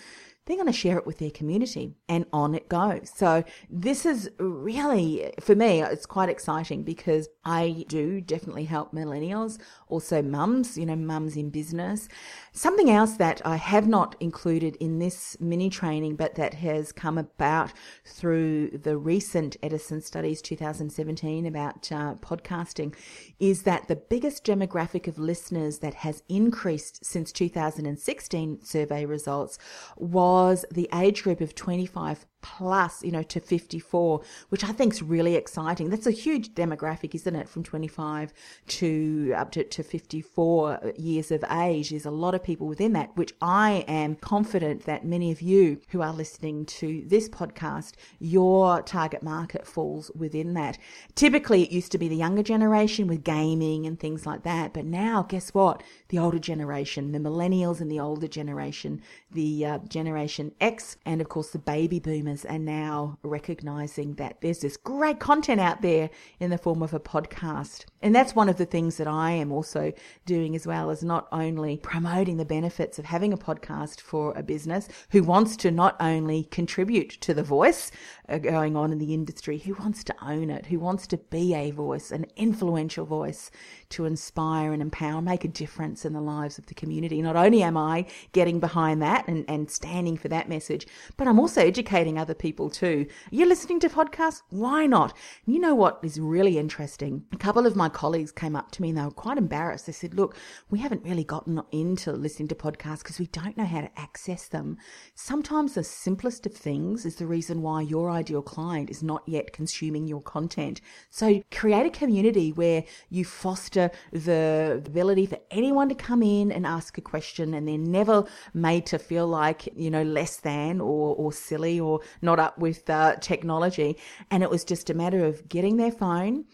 they're 0.49 0.57
going 0.57 0.65
to 0.65 0.73
share 0.73 0.97
it 0.97 1.05
with 1.05 1.19
their 1.19 1.29
community 1.29 1.93
and 2.09 2.25
on 2.33 2.55
it 2.55 2.67
goes. 2.67 3.11
So 3.15 3.43
this 3.69 4.03
is 4.03 4.31
really, 4.39 5.31
for 5.39 5.53
me, 5.53 5.83
it's 5.83 6.07
quite 6.07 6.27
exciting 6.27 6.81
because 6.81 7.29
I 7.45 7.85
do 7.87 8.19
definitely 8.19 8.65
help 8.65 8.91
millennials, 8.91 9.59
also 9.89 10.21
mums, 10.21 10.77
you 10.77 10.85
know, 10.85 10.95
mums 10.95 11.35
in 11.35 11.49
business. 11.49 12.07
Something 12.53 12.89
else 12.89 13.13
that 13.17 13.41
I 13.45 13.57
have 13.57 13.87
not 13.87 14.15
included 14.19 14.75
in 14.77 14.99
this 14.99 15.37
mini 15.39 15.69
training, 15.69 16.15
but 16.15 16.35
that 16.35 16.55
has 16.55 16.91
come 16.91 17.17
about 17.17 17.73
through 18.05 18.69
the 18.69 18.97
recent 18.97 19.57
Edison 19.61 20.01
Studies 20.01 20.41
2017 20.41 21.45
about 21.45 21.91
uh, 21.91 22.15
podcasting 22.15 22.95
is 23.39 23.63
that 23.63 23.87
the 23.87 23.95
biggest 23.95 24.45
demographic 24.45 25.07
of 25.07 25.19
listeners 25.19 25.79
that 25.79 25.95
has 25.95 26.23
increased 26.29 27.03
since 27.03 27.31
2016 27.31 28.63
survey 28.63 29.05
results 29.05 29.57
was 29.97 30.65
the 30.71 30.89
age 30.93 31.23
group 31.23 31.41
of 31.41 31.55
25 31.55 32.25
plus, 32.41 33.03
you 33.03 33.11
know, 33.11 33.23
to 33.23 33.39
54, 33.39 34.21
which 34.49 34.63
I 34.63 34.71
think 34.71 34.93
is 34.93 35.01
really 35.01 35.35
exciting. 35.35 35.89
That's 35.89 36.07
a 36.07 36.11
huge 36.11 36.53
demographic, 36.53 37.13
isn't 37.15 37.35
it? 37.35 37.49
From 37.49 37.63
25 37.63 38.33
to 38.67 39.33
up 39.35 39.51
to, 39.51 39.63
to 39.63 39.83
54 39.83 40.93
years 40.97 41.31
of 41.31 41.43
age. 41.51 41.89
There's 41.89 42.05
a 42.05 42.11
lot 42.11 42.35
of 42.35 42.43
people 42.43 42.67
within 42.67 42.93
that, 42.93 43.15
which 43.15 43.33
I 43.41 43.83
am 43.87 44.15
confident 44.15 44.85
that 44.85 45.05
many 45.05 45.31
of 45.31 45.41
you 45.41 45.81
who 45.89 46.01
are 46.01 46.13
listening 46.13 46.65
to 46.65 47.03
this 47.07 47.27
podcast, 47.27 47.93
your 48.19 48.81
target 48.81 49.23
market 49.23 49.67
falls 49.67 50.11
within 50.15 50.53
that. 50.53 50.77
Typically, 51.15 51.63
it 51.63 51.71
used 51.71 51.91
to 51.91 51.97
be 51.97 52.07
the 52.07 52.15
younger 52.15 52.43
generation 52.43 53.07
with 53.07 53.23
gaming 53.23 53.85
and 53.85 53.99
things 53.99 54.25
like 54.25 54.43
that. 54.43 54.73
But 54.73 54.85
now, 54.85 55.23
guess 55.23 55.53
what? 55.53 55.83
The 56.09 56.19
older 56.19 56.39
generation, 56.39 57.11
the 57.11 57.19
millennials 57.19 57.81
and 57.81 57.91
the 57.91 57.99
older 57.99 58.27
generation, 58.27 59.01
the 59.31 59.65
uh, 59.65 59.77
generation 59.79 60.53
X, 60.61 60.97
and 61.05 61.21
of 61.21 61.29
course 61.29 61.49
the 61.49 61.59
baby 61.59 61.99
boomers 61.99 62.28
consumers 62.29 62.45
are 62.45 62.59
now 62.59 63.17
recognizing 63.23 64.13
that 64.15 64.41
there's 64.41 64.59
this 64.59 64.77
great 64.77 65.19
content 65.19 65.59
out 65.59 65.81
there 65.81 66.09
in 66.39 66.49
the 66.49 66.57
form 66.57 66.81
of 66.83 66.93
a 66.93 66.99
podcast. 66.99 67.85
And 68.01 68.15
that's 68.15 68.35
one 68.35 68.47
of 68.47 68.57
the 68.57 68.65
things 68.65 68.97
that 68.97 69.07
I 69.07 69.31
am 69.31 69.51
also 69.51 69.91
doing 70.25 70.55
as 70.55 70.65
well 70.65 70.89
is 70.89 71.03
not 71.03 71.27
only 71.31 71.77
promoting 71.77 72.37
the 72.37 72.45
benefits 72.45 72.97
of 72.97 73.05
having 73.05 73.33
a 73.33 73.37
podcast 73.37 73.99
for 73.99 74.33
a 74.37 74.43
business 74.43 74.87
who 75.11 75.23
wants 75.23 75.57
to 75.57 75.71
not 75.71 75.97
only 75.99 76.43
contribute 76.45 77.09
to 77.21 77.33
the 77.33 77.43
voice 77.43 77.91
uh, 78.29 78.37
going 78.37 78.75
on 78.77 78.91
in 78.91 78.99
the 78.99 79.13
industry, 79.13 79.57
who 79.57 79.73
wants 79.73 80.03
to 80.05 80.15
own 80.21 80.49
it, 80.49 80.67
who 80.67 80.79
wants 80.79 81.07
to 81.07 81.17
be 81.17 81.53
a 81.53 81.71
voice, 81.71 82.11
an 82.11 82.25
influential 82.37 83.05
voice 83.05 83.51
to 83.89 84.05
inspire 84.05 84.71
and 84.71 84.81
empower, 84.81 85.21
make 85.21 85.43
a 85.43 85.49
difference 85.49 86.05
in 86.05 86.13
the 86.13 86.21
lives 86.21 86.57
of 86.57 86.67
the 86.67 86.73
community. 86.73 87.21
Not 87.21 87.35
only 87.35 87.63
am 87.63 87.75
I 87.75 88.05
getting 88.31 88.59
behind 88.59 89.01
that 89.01 89.27
and, 89.27 89.43
and 89.49 89.69
standing 89.69 90.15
for 90.15 90.29
that 90.29 90.47
message, 90.47 90.87
but 91.17 91.27
I'm 91.27 91.39
also 91.39 91.61
educating 91.61 92.17
other 92.19 92.33
people 92.33 92.69
too. 92.69 93.07
You're 93.31 93.47
listening 93.47 93.79
to 93.81 93.89
podcasts? 93.89 94.41
Why 94.49 94.85
not? 94.85 95.15
You 95.45 95.59
know 95.59 95.73
what 95.73 95.99
is 96.03 96.19
really 96.19 96.57
interesting? 96.57 97.25
A 97.33 97.37
couple 97.37 97.65
of 97.65 97.75
my 97.75 97.89
colleagues 97.89 98.31
came 98.31 98.55
up 98.55 98.71
to 98.71 98.81
me 98.81 98.89
and 98.89 98.97
they 98.97 99.03
were 99.03 99.11
quite 99.11 99.37
embarrassed. 99.37 99.85
They 99.85 99.91
said, 99.91 100.13
Look, 100.13 100.35
we 100.69 100.79
haven't 100.79 101.03
really 101.03 101.23
gotten 101.23 101.61
into 101.71 102.11
listening 102.11 102.49
to 102.49 102.55
podcasts 102.55 102.99
because 102.99 103.19
we 103.19 103.27
don't 103.27 103.57
know 103.57 103.65
how 103.65 103.81
to 103.81 103.99
access 103.99 104.47
them. 104.47 104.77
Sometimes 105.15 105.73
the 105.73 105.83
simplest 105.83 106.45
of 106.45 106.53
things 106.53 107.05
is 107.05 107.15
the 107.15 107.25
reason 107.25 107.61
why 107.61 107.81
your 107.81 108.11
ideal 108.11 108.41
client 108.41 108.89
is 108.89 109.01
not 109.01 109.23
yet 109.25 109.53
consuming 109.53 110.07
your 110.07 110.21
content. 110.21 110.81
So 111.09 111.41
create 111.51 111.85
a 111.85 111.89
community 111.89 112.51
where 112.51 112.83
you 113.09 113.25
foster 113.25 113.91
the 114.11 114.81
ability 114.85 115.25
for 115.25 115.39
anyone 115.51 115.89
to 115.89 115.95
come 115.95 116.21
in 116.23 116.51
and 116.51 116.65
ask 116.65 116.97
a 116.97 117.01
question 117.01 117.53
and 117.53 117.67
they're 117.67 117.77
never 117.77 118.25
made 118.53 118.85
to 118.87 118.99
feel 118.99 119.27
like, 119.27 119.67
you 119.75 119.89
know, 119.89 120.03
less 120.03 120.37
than 120.37 120.81
or, 120.81 121.15
or 121.15 121.31
silly 121.31 121.79
or 121.79 122.01
not 122.21 122.39
up 122.39 122.57
with 122.57 122.89
uh, 122.89 123.15
technology. 123.15 123.97
And 124.29 124.43
it 124.43 124.49
was 124.49 124.63
just 124.63 124.89
a 124.89 124.93
matter 124.93 125.25
of 125.25 125.47
getting 125.47 125.77
their 125.77 125.91
phone 125.91 126.45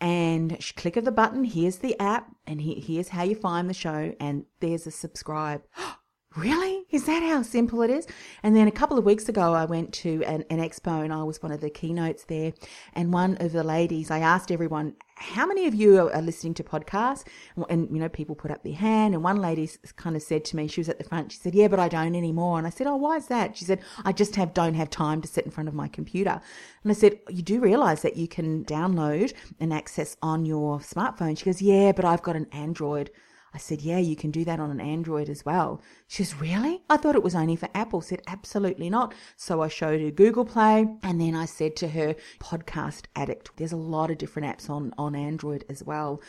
and 0.00 0.58
click 0.76 0.96
of 0.96 1.04
the 1.04 1.12
button. 1.12 1.44
Here's 1.44 1.78
the 1.78 1.98
app, 2.00 2.30
and 2.46 2.60
he, 2.60 2.80
here's 2.80 3.08
how 3.08 3.24
you 3.24 3.34
find 3.34 3.68
the 3.68 3.74
show, 3.74 4.14
and 4.20 4.44
there's 4.60 4.86
a 4.86 4.90
subscribe. 4.90 5.62
really? 6.36 6.84
Is 6.90 7.06
that 7.06 7.22
how 7.22 7.42
simple 7.42 7.82
it 7.82 7.90
is? 7.90 8.06
And 8.42 8.54
then 8.54 8.68
a 8.68 8.72
couple 8.72 8.98
of 8.98 9.04
weeks 9.04 9.28
ago, 9.28 9.54
I 9.54 9.64
went 9.64 9.92
to 9.94 10.22
an, 10.24 10.44
an, 10.50 10.58
expo 10.58 11.02
and 11.02 11.12
I 11.12 11.22
was 11.24 11.42
one 11.42 11.52
of 11.52 11.60
the 11.60 11.70
keynotes 11.70 12.24
there. 12.24 12.52
And 12.92 13.12
one 13.12 13.36
of 13.38 13.52
the 13.52 13.64
ladies, 13.64 14.10
I 14.10 14.20
asked 14.20 14.52
everyone, 14.52 14.94
how 15.18 15.46
many 15.46 15.66
of 15.66 15.74
you 15.74 15.98
are, 15.98 16.22
listening 16.22 16.54
to 16.54 16.64
podcasts? 16.64 17.24
And, 17.56 17.64
and, 17.68 17.90
you 17.90 17.98
know, 17.98 18.08
people 18.08 18.34
put 18.34 18.50
up 18.50 18.62
their 18.62 18.74
hand. 18.74 19.14
And 19.14 19.22
one 19.22 19.36
lady 19.36 19.68
kind 19.96 20.16
of 20.16 20.22
said 20.22 20.44
to 20.46 20.56
me, 20.56 20.68
she 20.68 20.80
was 20.80 20.88
at 20.88 20.98
the 20.98 21.04
front, 21.04 21.32
she 21.32 21.38
said, 21.38 21.54
yeah, 21.54 21.68
but 21.68 21.78
I 21.78 21.88
don't 21.88 22.14
anymore. 22.14 22.58
And 22.58 22.66
I 22.66 22.70
said, 22.70 22.86
oh, 22.86 22.96
why 22.96 23.16
is 23.16 23.26
that? 23.26 23.56
She 23.56 23.64
said, 23.64 23.80
I 24.04 24.12
just 24.12 24.36
have, 24.36 24.54
don't 24.54 24.74
have 24.74 24.90
time 24.90 25.20
to 25.22 25.28
sit 25.28 25.44
in 25.44 25.50
front 25.50 25.68
of 25.68 25.74
my 25.74 25.88
computer. 25.88 26.40
And 26.82 26.90
I 26.90 26.94
said, 26.94 27.18
you 27.28 27.42
do 27.42 27.60
realize 27.60 28.02
that 28.02 28.16
you 28.16 28.28
can 28.28 28.64
download 28.64 29.34
and 29.60 29.72
access 29.72 30.16
on 30.22 30.46
your 30.46 30.78
smartphone? 30.80 31.36
She 31.36 31.44
goes, 31.44 31.60
yeah, 31.60 31.92
but 31.92 32.04
I've 32.04 32.22
got 32.22 32.36
an 32.36 32.46
Android. 32.52 33.10
I 33.54 33.58
said, 33.58 33.82
Yeah, 33.82 33.98
you 33.98 34.16
can 34.16 34.30
do 34.30 34.44
that 34.44 34.60
on 34.60 34.70
an 34.70 34.80
Android 34.80 35.28
as 35.28 35.44
well. 35.44 35.80
She 36.06 36.24
says, 36.24 36.40
Really? 36.40 36.82
I 36.88 36.96
thought 36.96 37.14
it 37.14 37.22
was 37.22 37.34
only 37.34 37.56
for 37.56 37.68
Apple. 37.74 38.00
I 38.00 38.04
said, 38.04 38.22
Absolutely 38.26 38.90
not. 38.90 39.14
So 39.36 39.62
I 39.62 39.68
showed 39.68 40.00
her 40.00 40.10
Google 40.10 40.44
Play 40.44 40.86
and 41.02 41.20
then 41.20 41.34
I 41.34 41.46
said 41.46 41.76
to 41.76 41.88
her, 41.88 42.14
Podcast 42.40 43.06
Addict. 43.16 43.50
There's 43.56 43.72
a 43.72 43.76
lot 43.76 44.10
of 44.10 44.18
different 44.18 44.48
apps 44.48 44.68
on, 44.68 44.92
on 44.98 45.14
Android 45.14 45.64
as 45.68 45.82
well. 45.82 46.20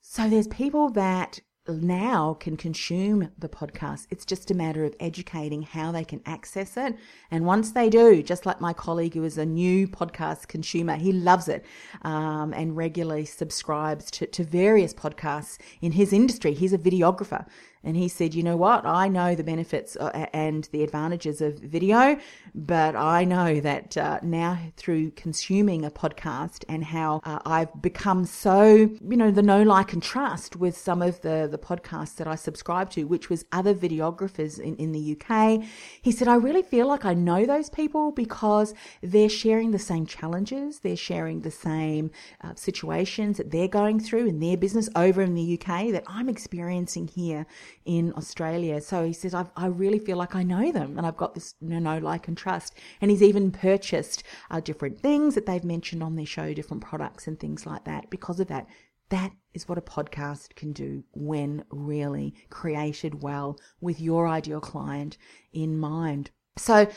So 0.00 0.28
there's 0.28 0.48
people 0.48 0.90
that 0.90 1.40
now 1.68 2.34
can 2.40 2.56
consume 2.56 3.30
the 3.38 3.48
podcast. 3.48 4.06
It's 4.10 4.24
just 4.24 4.50
a 4.50 4.54
matter 4.54 4.84
of 4.84 4.94
educating 4.98 5.62
how 5.62 5.92
they 5.92 6.04
can 6.04 6.20
access 6.26 6.76
it. 6.76 6.96
And 7.30 7.44
once 7.44 7.72
they 7.72 7.90
do, 7.90 8.22
just 8.22 8.46
like 8.46 8.60
my 8.60 8.72
colleague 8.72 9.14
who 9.14 9.24
is 9.24 9.38
a 9.38 9.46
new 9.46 9.86
podcast 9.86 10.48
consumer, 10.48 10.96
he 10.96 11.12
loves 11.12 11.48
it 11.48 11.64
um, 12.02 12.52
and 12.54 12.76
regularly 12.76 13.24
subscribes 13.24 14.10
to, 14.12 14.26
to 14.26 14.44
various 14.44 14.94
podcasts 14.94 15.58
in 15.80 15.92
his 15.92 16.12
industry. 16.12 16.54
He's 16.54 16.72
a 16.72 16.78
videographer. 16.78 17.46
And 17.84 17.96
he 17.96 18.08
said, 18.08 18.34
you 18.34 18.42
know 18.42 18.56
what? 18.56 18.84
I 18.84 19.08
know 19.08 19.34
the 19.34 19.44
benefits 19.44 19.96
uh, 19.96 20.26
and 20.32 20.68
the 20.72 20.82
advantages 20.82 21.40
of 21.40 21.58
video, 21.58 22.18
but 22.54 22.96
I 22.96 23.24
know 23.24 23.60
that 23.60 23.96
uh, 23.96 24.18
now 24.22 24.58
through 24.76 25.12
consuming 25.12 25.84
a 25.84 25.90
podcast 25.90 26.64
and 26.68 26.84
how 26.84 27.20
uh, 27.24 27.38
I've 27.46 27.80
become 27.80 28.24
so, 28.24 28.64
you 28.64 29.16
know, 29.16 29.30
the 29.30 29.42
know, 29.42 29.62
like, 29.62 29.92
and 29.92 30.02
trust 30.02 30.56
with 30.56 30.76
some 30.76 31.02
of 31.02 31.20
the, 31.20 31.48
the 31.50 31.58
podcasts 31.58 32.16
that 32.16 32.26
I 32.26 32.34
subscribe 32.34 32.90
to, 32.90 33.04
which 33.04 33.30
was 33.30 33.44
other 33.52 33.74
videographers 33.74 34.58
in, 34.58 34.76
in 34.76 34.92
the 34.92 35.16
UK. 35.16 35.62
He 36.02 36.12
said, 36.12 36.28
I 36.28 36.34
really 36.34 36.62
feel 36.62 36.86
like 36.86 37.04
I 37.04 37.14
know 37.14 37.46
those 37.46 37.70
people 37.70 38.12
because 38.12 38.74
they're 39.02 39.28
sharing 39.28 39.70
the 39.70 39.78
same 39.78 40.06
challenges, 40.06 40.80
they're 40.80 40.96
sharing 40.96 41.42
the 41.42 41.50
same 41.50 42.10
uh, 42.42 42.54
situations 42.54 43.36
that 43.36 43.50
they're 43.50 43.68
going 43.68 44.00
through 44.00 44.26
in 44.26 44.40
their 44.40 44.56
business 44.56 44.88
over 44.96 45.22
in 45.22 45.34
the 45.34 45.60
UK 45.60 45.92
that 45.92 46.04
I'm 46.06 46.28
experiencing 46.28 47.08
here 47.08 47.46
in 47.84 48.12
Australia. 48.16 48.80
So 48.80 49.04
he 49.06 49.12
says, 49.12 49.34
I 49.34 49.66
really 49.66 49.98
feel 49.98 50.16
like 50.16 50.34
I 50.34 50.42
know 50.42 50.72
them 50.72 50.96
and 50.96 51.06
I've 51.06 51.16
got 51.16 51.34
this 51.34 51.54
you 51.60 51.80
know, 51.80 51.98
like 51.98 52.28
and 52.28 52.36
trust. 52.36 52.74
And 53.00 53.10
he's 53.10 53.22
even 53.22 53.50
purchased 53.50 54.22
uh, 54.50 54.60
different 54.60 55.00
things 55.00 55.34
that 55.34 55.46
they've 55.46 55.64
mentioned 55.64 56.02
on 56.02 56.16
their 56.16 56.26
show, 56.26 56.52
different 56.52 56.82
products 56.82 57.26
and 57.26 57.38
things 57.38 57.66
like 57.66 57.84
that 57.84 58.10
because 58.10 58.40
of 58.40 58.48
that. 58.48 58.66
That 59.10 59.32
is 59.54 59.66
what 59.66 59.78
a 59.78 59.82
podcast 59.82 60.54
can 60.54 60.72
do 60.72 61.02
when 61.12 61.64
really 61.70 62.34
created 62.50 63.22
well 63.22 63.58
with 63.80 64.00
your 64.00 64.28
ideal 64.28 64.60
client 64.60 65.16
in 65.52 65.78
mind. 65.78 66.30
So, 66.58 66.88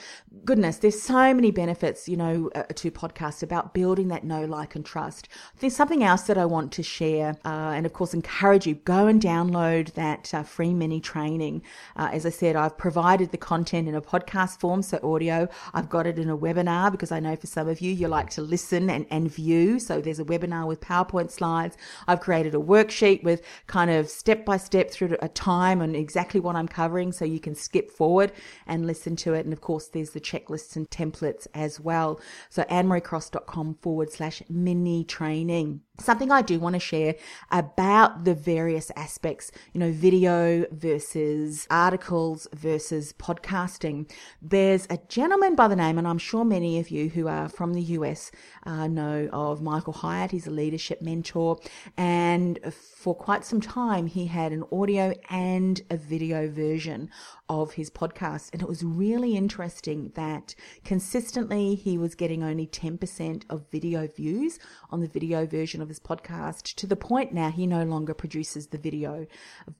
goodness, 0.43 0.77
there's 0.77 1.01
so 1.01 1.33
many 1.33 1.51
benefits, 1.51 2.09
you 2.09 2.17
know, 2.17 2.49
uh, 2.55 2.63
to 2.75 2.89
podcasts 2.89 3.43
about 3.43 3.73
building 3.73 4.07
that 4.07 4.23
know, 4.23 4.45
like, 4.45 4.75
and 4.75 4.85
trust. 4.85 5.27
There's 5.59 5.75
something 5.75 6.03
else 6.03 6.23
that 6.23 6.37
I 6.37 6.45
want 6.45 6.71
to 6.73 6.83
share, 6.83 7.37
uh, 7.45 7.73
and 7.75 7.85
of 7.85 7.93
course, 7.93 8.13
encourage 8.13 8.65
you 8.65 8.75
go 8.75 9.07
and 9.07 9.21
download 9.21 9.93
that 9.93 10.33
uh, 10.33 10.43
free 10.43 10.73
mini 10.73 10.99
training. 10.99 11.61
Uh, 11.95 12.09
as 12.11 12.25
I 12.25 12.29
said, 12.29 12.55
I've 12.55 12.77
provided 12.77 13.31
the 13.31 13.37
content 13.37 13.87
in 13.87 13.95
a 13.95 14.01
podcast 14.01 14.59
form, 14.59 14.81
so 14.81 14.99
audio. 15.03 15.47
I've 15.73 15.89
got 15.89 16.07
it 16.07 16.17
in 16.17 16.29
a 16.29 16.37
webinar 16.37 16.91
because 16.91 17.11
I 17.11 17.19
know 17.19 17.35
for 17.35 17.47
some 17.47 17.67
of 17.67 17.81
you, 17.81 17.91
you 17.91 18.07
like 18.07 18.29
to 18.31 18.41
listen 18.41 18.89
and, 18.89 19.05
and 19.11 19.31
view. 19.31 19.79
So 19.79 20.01
there's 20.01 20.19
a 20.19 20.25
webinar 20.25 20.67
with 20.67 20.81
PowerPoint 20.81 21.29
slides. 21.29 21.77
I've 22.07 22.21
created 22.21 22.55
a 22.55 22.59
worksheet 22.59 23.23
with 23.23 23.41
kind 23.67 23.91
of 23.91 24.09
step 24.09 24.45
by 24.45 24.57
step 24.57 24.89
through 24.89 25.17
a 25.21 25.29
time 25.29 25.81
and 25.81 25.95
exactly 25.95 26.39
what 26.39 26.55
I'm 26.55 26.67
covering, 26.67 27.11
so 27.11 27.25
you 27.25 27.39
can 27.39 27.53
skip 27.53 27.91
forward 27.91 28.31
and 28.65 28.87
listen 28.87 29.15
to 29.17 29.33
it 29.33 29.45
and 29.51 29.57
of 29.57 29.59
course, 29.59 29.87
there's 29.87 30.11
the 30.11 30.21
checklists 30.21 30.77
and 30.77 30.89
templates 30.89 31.45
as 31.53 31.77
well. 31.77 32.21
So 32.49 32.63
annemariecross.com 32.63 33.79
forward 33.81 34.09
slash 34.09 34.41
mini 34.47 35.03
training. 35.03 35.81
Something 36.01 36.31
I 36.31 36.41
do 36.41 36.59
want 36.59 36.73
to 36.73 36.79
share 36.79 37.15
about 37.51 38.23
the 38.25 38.33
various 38.33 38.91
aspects, 38.95 39.51
you 39.73 39.79
know, 39.79 39.91
video 39.91 40.65
versus 40.71 41.67
articles 41.69 42.47
versus 42.53 43.13
podcasting. 43.13 44.09
There's 44.41 44.87
a 44.89 44.99
gentleman 45.07 45.55
by 45.55 45.67
the 45.67 45.75
name, 45.75 45.97
and 45.97 46.07
I'm 46.07 46.17
sure 46.17 46.45
many 46.45 46.79
of 46.79 46.89
you 46.89 47.09
who 47.09 47.27
are 47.27 47.49
from 47.49 47.73
the 47.73 47.81
US 47.81 48.31
uh, 48.63 48.87
know 48.87 49.29
of 49.31 49.61
Michael 49.61 49.93
Hyatt. 49.93 50.31
He's 50.31 50.47
a 50.47 50.51
leadership 50.51 51.01
mentor, 51.01 51.59
and 51.97 52.59
for 52.73 53.15
quite 53.15 53.45
some 53.45 53.61
time, 53.61 54.07
he 54.07 54.25
had 54.27 54.51
an 54.51 54.63
audio 54.71 55.13
and 55.29 55.81
a 55.89 55.97
video 55.97 56.49
version 56.49 57.09
of 57.49 57.73
his 57.73 57.89
podcast. 57.89 58.49
And 58.53 58.61
it 58.61 58.67
was 58.67 58.83
really 58.83 59.35
interesting 59.35 60.11
that 60.15 60.55
consistently 60.85 61.75
he 61.75 61.97
was 61.97 62.15
getting 62.15 62.43
only 62.43 62.65
10% 62.65 63.43
of 63.49 63.69
video 63.69 64.07
views 64.07 64.57
on 64.89 65.01
the 65.01 65.07
video 65.07 65.45
version 65.45 65.81
of 65.81 65.90
his 65.91 65.99
podcast 65.99 66.75
to 66.75 66.87
the 66.87 66.95
point 66.95 67.33
now 67.33 67.51
he 67.51 67.67
no 67.67 67.83
longer 67.83 68.13
produces 68.13 68.67
the 68.67 68.77
video 68.77 69.27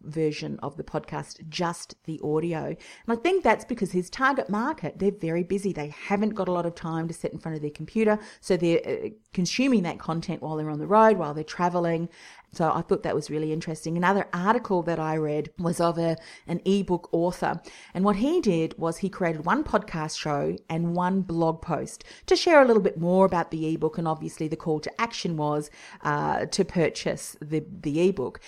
version 0.02 0.60
of 0.62 0.76
the 0.76 0.84
podcast, 0.84 1.47
just 1.47 1.95
the 2.04 2.19
audio. 2.21 2.65
And 2.65 2.78
I 3.08 3.15
think 3.15 3.43
that's 3.43 3.63
because 3.63 3.93
his 3.93 4.10
target 4.10 4.50
market, 4.50 5.00
they're 5.00 5.12
very 5.12 5.43
busy. 5.43 5.71
They 5.71 5.88
haven't 5.88 6.36
got 6.36 6.50
a 6.50 6.52
lot 6.52 6.65
of 6.65 6.76
time 6.76 7.08
to 7.08 7.13
sit 7.13 7.32
in 7.32 7.39
front 7.39 7.56
of 7.56 7.62
their 7.62 7.71
computer. 7.71 8.19
So 8.41 8.58
they're 8.58 8.82
uh, 8.86 9.10
consuming 9.34 9.84
that 9.84 10.00
content 10.00 10.41
while 10.41 10.58
they're 10.58 10.69
on 10.69 10.80
the 10.80 10.88
road, 10.88 11.17
while 11.17 11.34
they're 11.34 11.45
traveling. 11.45 12.10
So 12.54 12.69
I 12.69 12.82
thought 12.82 13.04
that 13.04 13.15
was 13.15 13.30
really 13.30 13.54
interesting. 13.54 13.95
Another 13.95 14.28
article 14.34 14.84
that 14.84 15.00
I 15.00 15.15
read 15.15 15.52
was 15.58 15.80
of 15.80 15.97
a, 15.97 16.17
an 16.47 16.60
ebook 16.65 17.08
author. 17.13 17.62
And 17.93 18.04
what 18.04 18.17
he 18.17 18.41
did 18.41 18.78
was 18.78 18.97
he 18.97 19.10
created 19.10 19.45
one 19.45 19.63
podcast 19.63 20.17
show 20.17 20.58
and 20.69 20.93
one 20.93 21.21
blog 21.21 21.62
post 21.62 22.04
to 22.26 22.36
share 22.36 22.62
a 22.62 22.65
little 22.65 22.84
bit 22.84 23.00
more 23.00 23.26
about 23.26 23.52
the 23.52 23.74
ebook. 23.74 23.97
And 23.97 24.08
obviously 24.08 24.50
the 24.50 24.58
call 24.58 24.82
to 24.82 25.02
action 25.02 25.38
was 25.38 25.69
uh, 26.01 26.45
to 26.47 26.65
purchase 26.65 27.36
the, 27.41 27.63
the 27.69 28.10
ebook. 28.10 28.39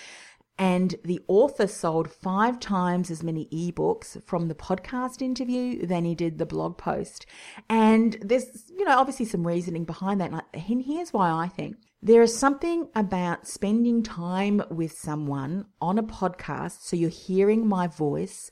And 0.56 0.94
the 1.04 1.20
author 1.26 1.66
sold 1.66 2.10
five 2.12 2.60
times 2.60 3.10
as 3.10 3.24
many 3.24 3.46
ebooks 3.46 4.22
from 4.24 4.46
the 4.46 4.54
podcast 4.54 5.20
interview 5.20 5.84
than 5.84 6.04
he 6.04 6.14
did 6.14 6.38
the 6.38 6.46
blog 6.46 6.78
post. 6.78 7.26
And 7.68 8.16
there's, 8.20 8.70
you 8.70 8.84
know, 8.84 8.96
obviously 8.96 9.26
some 9.26 9.46
reasoning 9.46 9.84
behind 9.84 10.20
that. 10.20 10.30
And 10.52 10.82
here's 10.84 11.12
why 11.12 11.30
I 11.30 11.48
think 11.48 11.76
there 12.00 12.22
is 12.22 12.38
something 12.38 12.88
about 12.94 13.48
spending 13.48 14.02
time 14.02 14.62
with 14.70 14.92
someone 14.92 15.64
on 15.80 15.98
a 15.98 16.02
podcast. 16.02 16.82
So 16.82 16.96
you're 16.96 17.08
hearing 17.10 17.66
my 17.66 17.86
voice. 17.88 18.50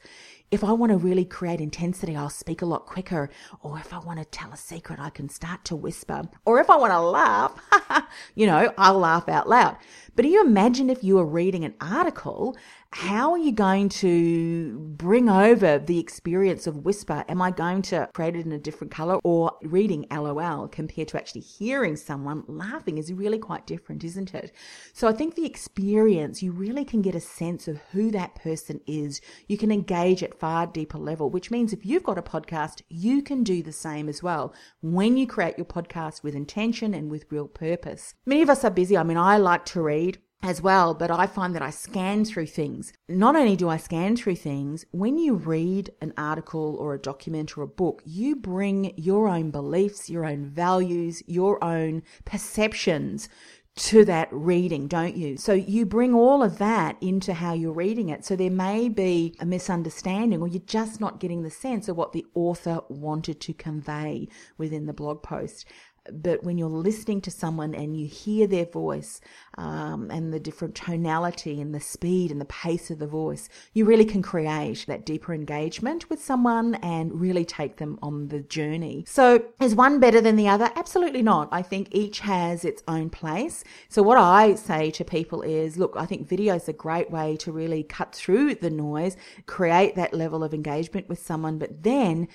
If 0.52 0.62
I 0.62 0.72
want 0.72 0.92
to 0.92 0.98
really 0.98 1.24
create 1.24 1.62
intensity, 1.62 2.14
I'll 2.14 2.28
speak 2.28 2.60
a 2.60 2.66
lot 2.66 2.84
quicker. 2.84 3.30
Or 3.62 3.78
if 3.78 3.94
I 3.94 3.98
want 4.00 4.18
to 4.18 4.26
tell 4.26 4.52
a 4.52 4.56
secret, 4.58 5.00
I 5.00 5.08
can 5.08 5.30
start 5.30 5.64
to 5.64 5.74
whisper. 5.74 6.24
Or 6.44 6.60
if 6.60 6.68
I 6.68 6.76
want 6.76 6.92
to 6.92 7.00
laugh, 7.00 8.06
you 8.34 8.46
know, 8.46 8.70
I'll 8.76 8.98
laugh 8.98 9.30
out 9.30 9.48
loud. 9.48 9.78
But 10.14 10.24
do 10.24 10.28
you 10.28 10.44
imagine 10.44 10.90
if 10.90 11.02
you 11.02 11.14
were 11.14 11.24
reading 11.24 11.64
an 11.64 11.72
article 11.80 12.54
how 12.94 13.33
are 13.33 13.38
you 13.38 13.52
going 13.52 13.88
to 13.88 14.78
bring 14.96 15.28
over 15.28 15.78
the 15.78 15.98
experience 15.98 16.66
of 16.66 16.85
whisper? 16.85 17.24
Am 17.26 17.40
I 17.40 17.50
going 17.50 17.81
to 17.83 18.09
create 18.12 18.37
it 18.37 18.44
in 18.44 18.52
a 18.52 18.59
different 18.59 18.90
color 18.90 19.18
or 19.24 19.52
reading 19.62 20.07
LOL 20.11 20.68
compared 20.68 21.09
to 21.09 21.16
actually 21.16 21.40
hearing 21.40 21.96
someone 21.96 22.44
laughing 22.46 22.98
is 22.98 23.12
really 23.12 23.38
quite 23.38 23.66
different, 23.66 24.05
isn't 24.05 24.35
it? 24.35 24.52
So 24.92 25.09
I 25.09 25.12
think 25.12 25.35
the 25.35 25.46
experience, 25.46 26.42
you 26.42 26.52
really 26.52 26.85
can 26.85 27.00
get 27.00 27.14
a 27.14 27.20
sense 27.20 27.66
of 27.66 27.81
who 27.92 28.11
that 28.11 28.35
person 28.35 28.81
is. 28.87 29.22
You 29.48 29.57
can 29.57 29.72
engage 29.72 30.22
at 30.22 30.38
far 30.38 30.66
deeper 30.66 30.98
level, 30.98 31.31
which 31.31 31.50
means 31.50 31.72
if 31.72 31.87
you've 31.87 32.05
got 32.05 32.18
a 32.18 32.22
podcast, 32.22 32.83
you 32.90 33.22
can 33.22 33.42
do 33.42 33.62
the 33.62 33.72
same 33.72 34.09
as 34.09 34.22
well 34.22 34.55
when 34.83 35.16
you 35.16 35.26
create 35.26 35.57
your 35.57 35.64
podcast 35.64 36.22
with 36.22 36.35
intention 36.35 36.92
and 36.92 37.11
with 37.11 37.24
real 37.31 37.48
purpose. 37.48 38.14
Many 38.26 38.42
of 38.42 38.50
us 38.50 38.64
are 38.64 38.70
busy. 38.70 38.98
I 38.98 39.02
mean, 39.02 39.16
I 39.16 39.38
like 39.38 39.64
to 39.66 39.81
read 39.81 40.18
as 40.42 40.61
well, 40.61 40.92
but 40.92 41.11
I 41.11 41.26
find 41.26 41.55
that 41.55 41.62
I 41.62 41.70
scan 41.70 42.24
through 42.24 42.46
things. 42.46 42.92
Not 43.09 43.37
only 43.37 43.55
do 43.55 43.68
I 43.68 43.76
scan 43.76 44.16
through 44.16 44.37
things, 44.37 44.85
when 44.90 45.16
you 45.16 45.35
read 45.35 45.90
an 46.00 46.12
article 46.16 46.76
or 46.81 46.94
a 46.94 47.00
document 47.00 47.57
or 47.57 47.62
a 47.62 47.68
book, 47.68 48.02
you 48.05 48.35
bring 48.35 48.92
your 48.96 49.28
own 49.28 49.50
beliefs, 49.50 50.11
your 50.11 50.24
own 50.24 50.46
values, 50.46 51.22
your 51.26 51.62
own 51.62 52.02
perceptions 52.24 53.28
to 53.74 54.05
that 54.05 54.28
reading, 54.31 54.87
don't 54.87 55.16
you? 55.16 55.37
So 55.38 55.55
you 55.55 55.87
bring 55.87 56.12
all 56.12 56.42
of 56.42 56.59
that 56.59 56.96
into 57.00 57.33
how 57.33 57.55
you're 57.55 57.72
reading 57.72 58.11
it. 58.11 58.24
So 58.24 58.37
there 58.37 58.50
may 58.50 58.88
be 58.90 59.35
a 59.40 59.46
misunderstanding 59.46 60.42
or 60.42 60.48
you're 60.48 60.61
just 60.66 61.00
not 61.00 61.20
getting 61.20 61.42
the 61.42 61.50
sense 61.50 61.88
of 61.88 61.96
what 61.96 62.12
the 62.12 62.26
author 62.35 62.81
wanted 62.90 63.40
to 63.40 63.55
convey 63.55 64.28
within 64.59 64.85
the 64.85 64.92
blog 64.92 65.22
post 65.22 65.64
but 66.10 66.42
when 66.42 66.58
you're 66.58 66.68
listening 66.68 67.20
to 67.20 67.30
someone 67.30 67.74
and 67.74 67.96
you 67.96 68.06
hear 68.06 68.46
their 68.46 68.64
voice 68.64 69.20
um, 69.56 70.10
and 70.10 70.32
the 70.32 70.40
different 70.40 70.74
tonality 70.74 71.60
and 71.60 71.74
the 71.74 71.80
speed 71.80 72.30
and 72.30 72.40
the 72.40 72.46
pace 72.46 72.90
of 72.90 72.98
the 72.98 73.06
voice, 73.06 73.48
you 73.72 73.84
really 73.84 74.04
can 74.04 74.22
create 74.22 74.84
that 74.88 75.06
deeper 75.06 75.32
engagement 75.32 76.10
with 76.10 76.22
someone 76.22 76.74
and 76.76 77.20
really 77.20 77.44
take 77.44 77.76
them 77.76 77.98
on 78.02 78.28
the 78.28 78.40
journey. 78.40 79.04
So, 79.06 79.44
is 79.60 79.74
one 79.74 80.00
better 80.00 80.20
than 80.20 80.36
the 80.36 80.48
other? 80.48 80.70
Absolutely 80.74 81.22
not. 81.22 81.48
I 81.52 81.62
think 81.62 81.88
each 81.92 82.20
has 82.20 82.64
its 82.64 82.82
own 82.88 83.10
place. 83.10 83.62
So, 83.88 84.02
what 84.02 84.18
I 84.18 84.54
say 84.56 84.90
to 84.92 85.04
people 85.04 85.42
is 85.42 85.76
look, 85.76 85.94
I 85.96 86.06
think 86.06 86.28
video 86.28 86.56
is 86.56 86.68
a 86.68 86.72
great 86.72 87.10
way 87.10 87.36
to 87.38 87.52
really 87.52 87.82
cut 87.84 88.14
through 88.14 88.56
the 88.56 88.70
noise, 88.70 89.16
create 89.46 89.94
that 89.96 90.14
level 90.14 90.42
of 90.42 90.52
engagement 90.52 91.08
with 91.08 91.20
someone, 91.20 91.58
but 91.58 91.82
then 91.82 92.28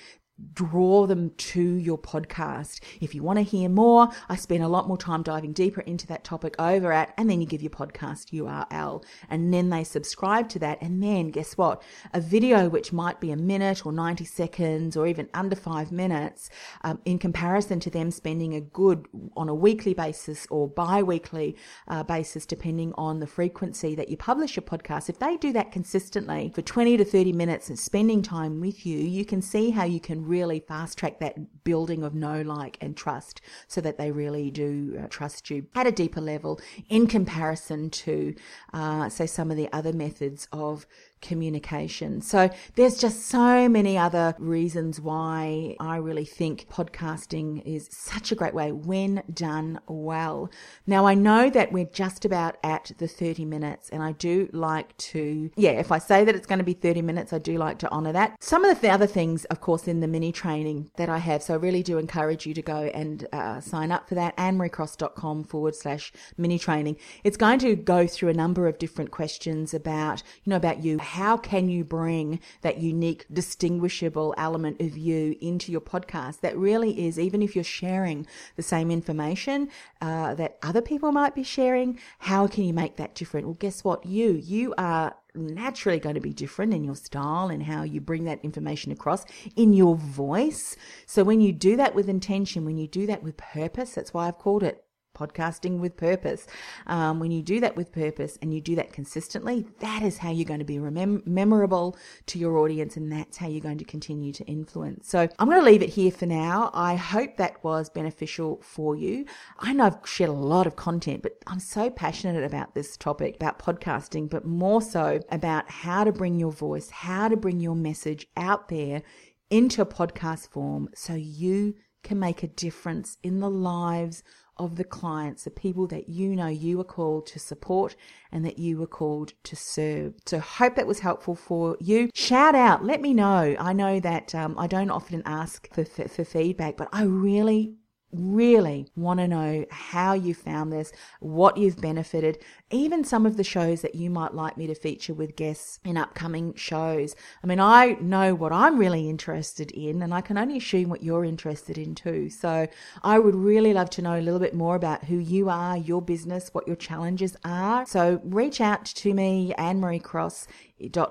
draw 0.54 1.06
them 1.06 1.30
to 1.36 1.60
your 1.60 1.98
podcast. 1.98 2.80
If 3.00 3.14
you 3.14 3.22
want 3.22 3.38
to 3.38 3.42
hear 3.42 3.68
more, 3.68 4.08
I 4.28 4.36
spend 4.36 4.62
a 4.62 4.68
lot 4.68 4.86
more 4.86 4.98
time 4.98 5.22
diving 5.22 5.52
deeper 5.52 5.80
into 5.82 6.06
that 6.08 6.24
topic 6.24 6.54
over 6.58 6.92
at, 6.92 7.12
and 7.16 7.28
then 7.28 7.40
you 7.40 7.46
give 7.46 7.62
your 7.62 7.70
podcast 7.70 8.32
URL 8.32 9.02
and 9.28 9.52
then 9.52 9.70
they 9.70 9.84
subscribe 9.84 10.48
to 10.50 10.58
that. 10.60 10.80
And 10.80 11.02
then 11.02 11.30
guess 11.30 11.56
what? 11.56 11.82
A 12.12 12.20
video 12.20 12.68
which 12.68 12.92
might 12.92 13.20
be 13.20 13.30
a 13.30 13.36
minute 13.36 13.84
or 13.84 13.92
90 13.92 14.24
seconds 14.24 14.96
or 14.96 15.06
even 15.06 15.28
under 15.34 15.56
five 15.56 15.90
minutes, 15.90 16.50
um, 16.84 17.00
in 17.04 17.18
comparison 17.18 17.80
to 17.80 17.90
them 17.90 18.10
spending 18.10 18.54
a 18.54 18.60
good 18.60 19.06
on 19.36 19.48
a 19.48 19.54
weekly 19.54 19.94
basis 19.94 20.46
or 20.50 20.68
bi 20.68 21.02
weekly 21.02 21.56
uh, 21.88 22.02
basis, 22.02 22.46
depending 22.46 22.92
on 22.96 23.20
the 23.20 23.26
frequency 23.26 23.94
that 23.94 24.08
you 24.08 24.16
publish 24.16 24.56
your 24.56 24.62
podcast. 24.62 25.08
If 25.08 25.18
they 25.18 25.36
do 25.36 25.52
that 25.52 25.72
consistently 25.72 26.52
for 26.54 26.62
20 26.62 26.96
to 26.96 27.04
30 27.04 27.32
minutes 27.32 27.68
and 27.68 27.78
spending 27.78 28.22
time 28.22 28.60
with 28.60 28.86
you, 28.86 28.98
you 28.98 29.24
can 29.24 29.42
see 29.42 29.70
how 29.70 29.84
you 29.84 30.00
can 30.00 30.27
really 30.28 30.60
fast 30.60 30.98
track 30.98 31.18
that 31.20 31.64
building 31.64 32.02
of 32.02 32.14
know, 32.14 32.42
like, 32.42 32.76
and 32.80 32.96
trust 32.96 33.40
so 33.66 33.80
that 33.80 33.98
they 33.98 34.10
really 34.10 34.50
do 34.50 34.98
uh, 35.02 35.06
trust 35.08 35.50
you. 35.50 35.66
At 35.74 35.86
a 35.86 35.92
deeper 35.92 36.20
level 36.20 36.60
in 36.88 37.06
comparison 37.06 37.90
to, 37.90 38.34
uh, 38.72 39.08
say, 39.08 39.26
some 39.26 39.50
of 39.50 39.56
the 39.56 39.72
other 39.72 39.92
methods 39.92 40.46
of 40.52 40.86
communication. 41.20 42.20
So 42.20 42.50
there's 42.76 42.98
just 42.98 43.26
so 43.26 43.68
many 43.68 43.98
other 43.98 44.34
reasons 44.38 45.00
why 45.00 45.76
I 45.80 45.96
really 45.96 46.24
think 46.24 46.66
podcasting 46.70 47.64
is 47.64 47.88
such 47.90 48.32
a 48.32 48.34
great 48.34 48.54
way 48.54 48.72
when 48.72 49.22
done 49.32 49.80
well. 49.86 50.50
Now 50.86 51.06
I 51.06 51.14
know 51.14 51.50
that 51.50 51.72
we're 51.72 51.84
just 51.86 52.24
about 52.24 52.56
at 52.62 52.92
the 52.98 53.08
30 53.08 53.44
minutes 53.44 53.88
and 53.90 54.02
I 54.02 54.12
do 54.12 54.48
like 54.52 54.96
to, 54.98 55.50
yeah, 55.56 55.72
if 55.72 55.92
I 55.92 55.98
say 55.98 56.24
that 56.24 56.34
it's 56.34 56.46
going 56.46 56.58
to 56.58 56.64
be 56.64 56.74
30 56.74 57.02
minutes, 57.02 57.32
I 57.32 57.38
do 57.38 57.58
like 57.58 57.78
to 57.78 57.90
honor 57.90 58.12
that. 58.12 58.42
Some 58.42 58.64
of 58.64 58.80
the 58.80 58.90
other 58.90 59.06
things, 59.06 59.44
of 59.46 59.60
course, 59.60 59.88
in 59.88 60.00
the 60.00 60.08
mini 60.08 60.32
training 60.32 60.90
that 60.96 61.08
I 61.08 61.18
have. 61.18 61.42
So 61.42 61.54
I 61.54 61.56
really 61.56 61.82
do 61.82 61.98
encourage 61.98 62.46
you 62.46 62.54
to 62.54 62.62
go 62.62 62.90
and 62.94 63.26
uh, 63.32 63.60
sign 63.60 63.92
up 63.92 64.08
for 64.08 64.14
that. 64.14 64.36
AnnemarieCross.com 64.36 65.44
forward 65.44 65.74
slash 65.74 66.12
mini 66.36 66.58
training. 66.58 66.96
It's 67.24 67.36
going 67.36 67.58
to 67.60 67.76
go 67.76 68.06
through 68.06 68.30
a 68.30 68.34
number 68.34 68.66
of 68.66 68.78
different 68.78 69.10
questions 69.10 69.74
about, 69.74 70.22
you 70.44 70.50
know, 70.50 70.56
about 70.56 70.82
you 70.82 70.98
how 71.08 71.38
can 71.38 71.68
you 71.68 71.84
bring 71.84 72.38
that 72.60 72.78
unique, 72.78 73.24
distinguishable 73.32 74.34
element 74.36 74.80
of 74.80 74.96
you 74.96 75.36
into 75.40 75.72
your 75.72 75.80
podcast 75.80 76.40
that 76.40 76.56
really 76.56 77.06
is, 77.06 77.18
even 77.18 77.40
if 77.40 77.54
you're 77.54 77.64
sharing 77.64 78.26
the 78.56 78.62
same 78.62 78.90
information 78.90 79.70
uh, 80.02 80.34
that 80.34 80.58
other 80.62 80.82
people 80.82 81.10
might 81.10 81.34
be 81.34 81.42
sharing, 81.42 81.98
how 82.18 82.46
can 82.46 82.64
you 82.64 82.74
make 82.74 82.96
that 82.96 83.14
different? 83.14 83.46
Well, 83.46 83.54
guess 83.54 83.82
what? 83.82 84.04
You, 84.04 84.32
you 84.32 84.74
are 84.76 85.16
naturally 85.34 85.98
going 85.98 86.14
to 86.14 86.20
be 86.20 86.32
different 86.32 86.74
in 86.74 86.84
your 86.84 86.96
style 86.96 87.48
and 87.48 87.62
how 87.62 87.84
you 87.84 88.00
bring 88.00 88.24
that 88.24 88.44
information 88.44 88.92
across 88.92 89.24
in 89.56 89.72
your 89.72 89.96
voice. 89.96 90.76
So 91.06 91.24
when 91.24 91.40
you 91.40 91.52
do 91.52 91.76
that 91.76 91.94
with 91.94 92.08
intention, 92.08 92.64
when 92.64 92.76
you 92.76 92.86
do 92.86 93.06
that 93.06 93.22
with 93.22 93.36
purpose, 93.36 93.94
that's 93.94 94.12
why 94.12 94.28
I've 94.28 94.38
called 94.38 94.62
it 94.62 94.84
podcasting 95.18 95.78
with 95.78 95.96
purpose. 95.96 96.46
Um, 96.86 97.18
when 97.18 97.30
you 97.30 97.42
do 97.42 97.60
that 97.60 97.76
with 97.76 97.92
purpose 97.92 98.38
and 98.40 98.54
you 98.54 98.60
do 98.60 98.76
that 98.76 98.92
consistently, 98.92 99.66
that 99.80 100.02
is 100.02 100.18
how 100.18 100.30
you're 100.30 100.44
going 100.44 100.60
to 100.60 100.64
be 100.64 100.78
remem- 100.78 101.26
memorable 101.26 101.96
to 102.26 102.38
your 102.38 102.58
audience 102.58 102.96
and 102.96 103.10
that's 103.10 103.36
how 103.36 103.48
you're 103.48 103.60
going 103.60 103.78
to 103.78 103.84
continue 103.84 104.32
to 104.32 104.44
influence. 104.44 105.08
So 105.08 105.28
I'm 105.38 105.48
going 105.48 105.60
to 105.60 105.66
leave 105.66 105.82
it 105.82 105.90
here 105.90 106.10
for 106.10 106.26
now. 106.26 106.70
I 106.72 106.94
hope 106.94 107.36
that 107.36 107.62
was 107.64 107.90
beneficial 107.90 108.60
for 108.62 108.94
you. 108.94 109.24
I 109.58 109.72
know 109.72 109.84
I've 109.84 109.98
shared 110.08 110.30
a 110.30 110.34
lot 110.34 110.66
of 110.66 110.76
content, 110.76 111.22
but 111.22 111.38
I'm 111.46 111.60
so 111.60 111.90
passionate 111.90 112.44
about 112.44 112.74
this 112.74 112.96
topic, 112.96 113.36
about 113.36 113.58
podcasting, 113.58 114.30
but 114.30 114.44
more 114.44 114.82
so 114.82 115.20
about 115.30 115.70
how 115.70 116.04
to 116.04 116.12
bring 116.12 116.38
your 116.38 116.52
voice, 116.52 116.90
how 116.90 117.28
to 117.28 117.36
bring 117.36 117.60
your 117.60 117.74
message 117.74 118.26
out 118.36 118.68
there 118.68 119.02
into 119.50 119.82
a 119.82 119.86
podcast 119.86 120.48
form 120.48 120.88
so 120.94 121.14
you 121.14 121.74
can 122.02 122.18
make 122.18 122.42
a 122.42 122.48
difference 122.48 123.18
in 123.22 123.40
the 123.40 123.50
lives 123.50 124.22
of 124.58 124.76
the 124.76 124.84
clients, 124.84 125.44
the 125.44 125.50
people 125.50 125.86
that 125.88 126.08
you 126.08 126.34
know 126.34 126.48
you 126.48 126.80
are 126.80 126.84
called 126.84 127.26
to 127.28 127.38
support 127.38 127.96
and 128.32 128.44
that 128.44 128.58
you 128.58 128.78
were 128.78 128.86
called 128.86 129.32
to 129.44 129.56
serve. 129.56 130.14
So 130.26 130.38
hope 130.40 130.76
that 130.76 130.86
was 130.86 131.00
helpful 131.00 131.34
for 131.34 131.76
you. 131.80 132.10
Shout 132.14 132.54
out, 132.54 132.84
let 132.84 133.00
me 133.00 133.14
know. 133.14 133.56
I 133.58 133.72
know 133.72 134.00
that 134.00 134.34
um, 134.34 134.58
I 134.58 134.66
don't 134.66 134.90
often 134.90 135.22
ask 135.24 135.72
for, 135.72 135.84
for, 135.84 136.08
for 136.08 136.24
feedback, 136.24 136.76
but 136.76 136.88
I 136.92 137.02
really 137.02 137.74
really 138.12 138.90
want 138.96 139.20
to 139.20 139.28
know 139.28 139.66
how 139.70 140.14
you 140.14 140.34
found 140.34 140.72
this, 140.72 140.92
what 141.20 141.56
you've 141.56 141.80
benefited, 141.80 142.38
even 142.70 143.04
some 143.04 143.26
of 143.26 143.36
the 143.36 143.44
shows 143.44 143.82
that 143.82 143.94
you 143.94 144.10
might 144.10 144.34
like 144.34 144.56
me 144.56 144.66
to 144.66 144.74
feature 144.74 145.14
with 145.14 145.36
guests 145.36 145.78
in 145.84 145.96
upcoming 145.96 146.54
shows. 146.54 147.14
I 147.42 147.46
mean, 147.46 147.60
I 147.60 147.96
know 148.00 148.34
what 148.34 148.52
I'm 148.52 148.78
really 148.78 149.08
interested 149.08 149.70
in, 149.72 150.02
and 150.02 150.14
I 150.14 150.20
can 150.20 150.38
only 150.38 150.56
assume 150.56 150.88
what 150.88 151.02
you're 151.02 151.24
interested 151.24 151.76
in 151.76 151.94
too. 151.94 152.30
So 152.30 152.66
I 153.02 153.18
would 153.18 153.34
really 153.34 153.72
love 153.72 153.90
to 153.90 154.02
know 154.02 154.18
a 154.18 154.22
little 154.22 154.40
bit 154.40 154.54
more 154.54 154.76
about 154.76 155.04
who 155.04 155.18
you 155.18 155.50
are, 155.50 155.76
your 155.76 156.00
business, 156.00 156.48
what 156.52 156.66
your 156.66 156.76
challenges 156.76 157.36
are. 157.44 157.86
So 157.86 158.20
reach 158.24 158.60
out 158.60 158.84
to 158.86 159.14
me, 159.14 159.54
Anne 159.58 159.80
Marie 159.80 159.98
Cross 159.98 160.46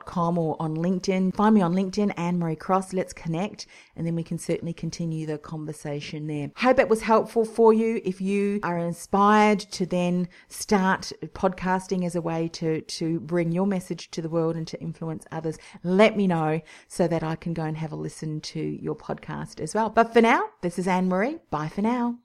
com 0.05 0.37
or 0.37 0.55
on 0.59 0.75
LinkedIn. 0.75 1.35
Find 1.35 1.55
me 1.55 1.61
on 1.61 1.73
LinkedIn, 1.73 2.13
Anne 2.17 2.39
Marie 2.39 2.55
Cross. 2.55 2.93
Let's 2.93 3.13
connect 3.13 3.67
and 3.95 4.05
then 4.05 4.15
we 4.15 4.23
can 4.23 4.37
certainly 4.37 4.73
continue 4.73 5.25
the 5.25 5.37
conversation 5.37 6.27
there. 6.27 6.51
Hope 6.57 6.79
it 6.79 6.89
was 6.89 7.01
helpful 7.01 7.45
for 7.45 7.73
you. 7.73 8.01
If 8.05 8.21
you 8.21 8.59
are 8.63 8.77
inspired 8.77 9.59
to 9.59 9.85
then 9.85 10.29
start 10.49 11.11
podcasting 11.33 12.05
as 12.05 12.15
a 12.15 12.21
way 12.21 12.47
to, 12.49 12.81
to 12.81 13.19
bring 13.21 13.51
your 13.51 13.67
message 13.67 14.11
to 14.11 14.21
the 14.21 14.29
world 14.29 14.55
and 14.55 14.67
to 14.67 14.79
influence 14.79 15.25
others, 15.31 15.57
let 15.83 16.15
me 16.15 16.27
know 16.27 16.61
so 16.87 17.07
that 17.07 17.23
I 17.23 17.35
can 17.35 17.53
go 17.53 17.63
and 17.63 17.77
have 17.77 17.91
a 17.91 17.95
listen 17.95 18.41
to 18.41 18.59
your 18.59 18.95
podcast 18.95 19.59
as 19.59 19.73
well. 19.73 19.89
But 19.89 20.13
for 20.13 20.21
now, 20.21 20.45
this 20.61 20.77
is 20.79 20.87
Anne 20.87 21.09
Marie. 21.09 21.39
Bye 21.49 21.69
for 21.69 21.81
now. 21.81 22.17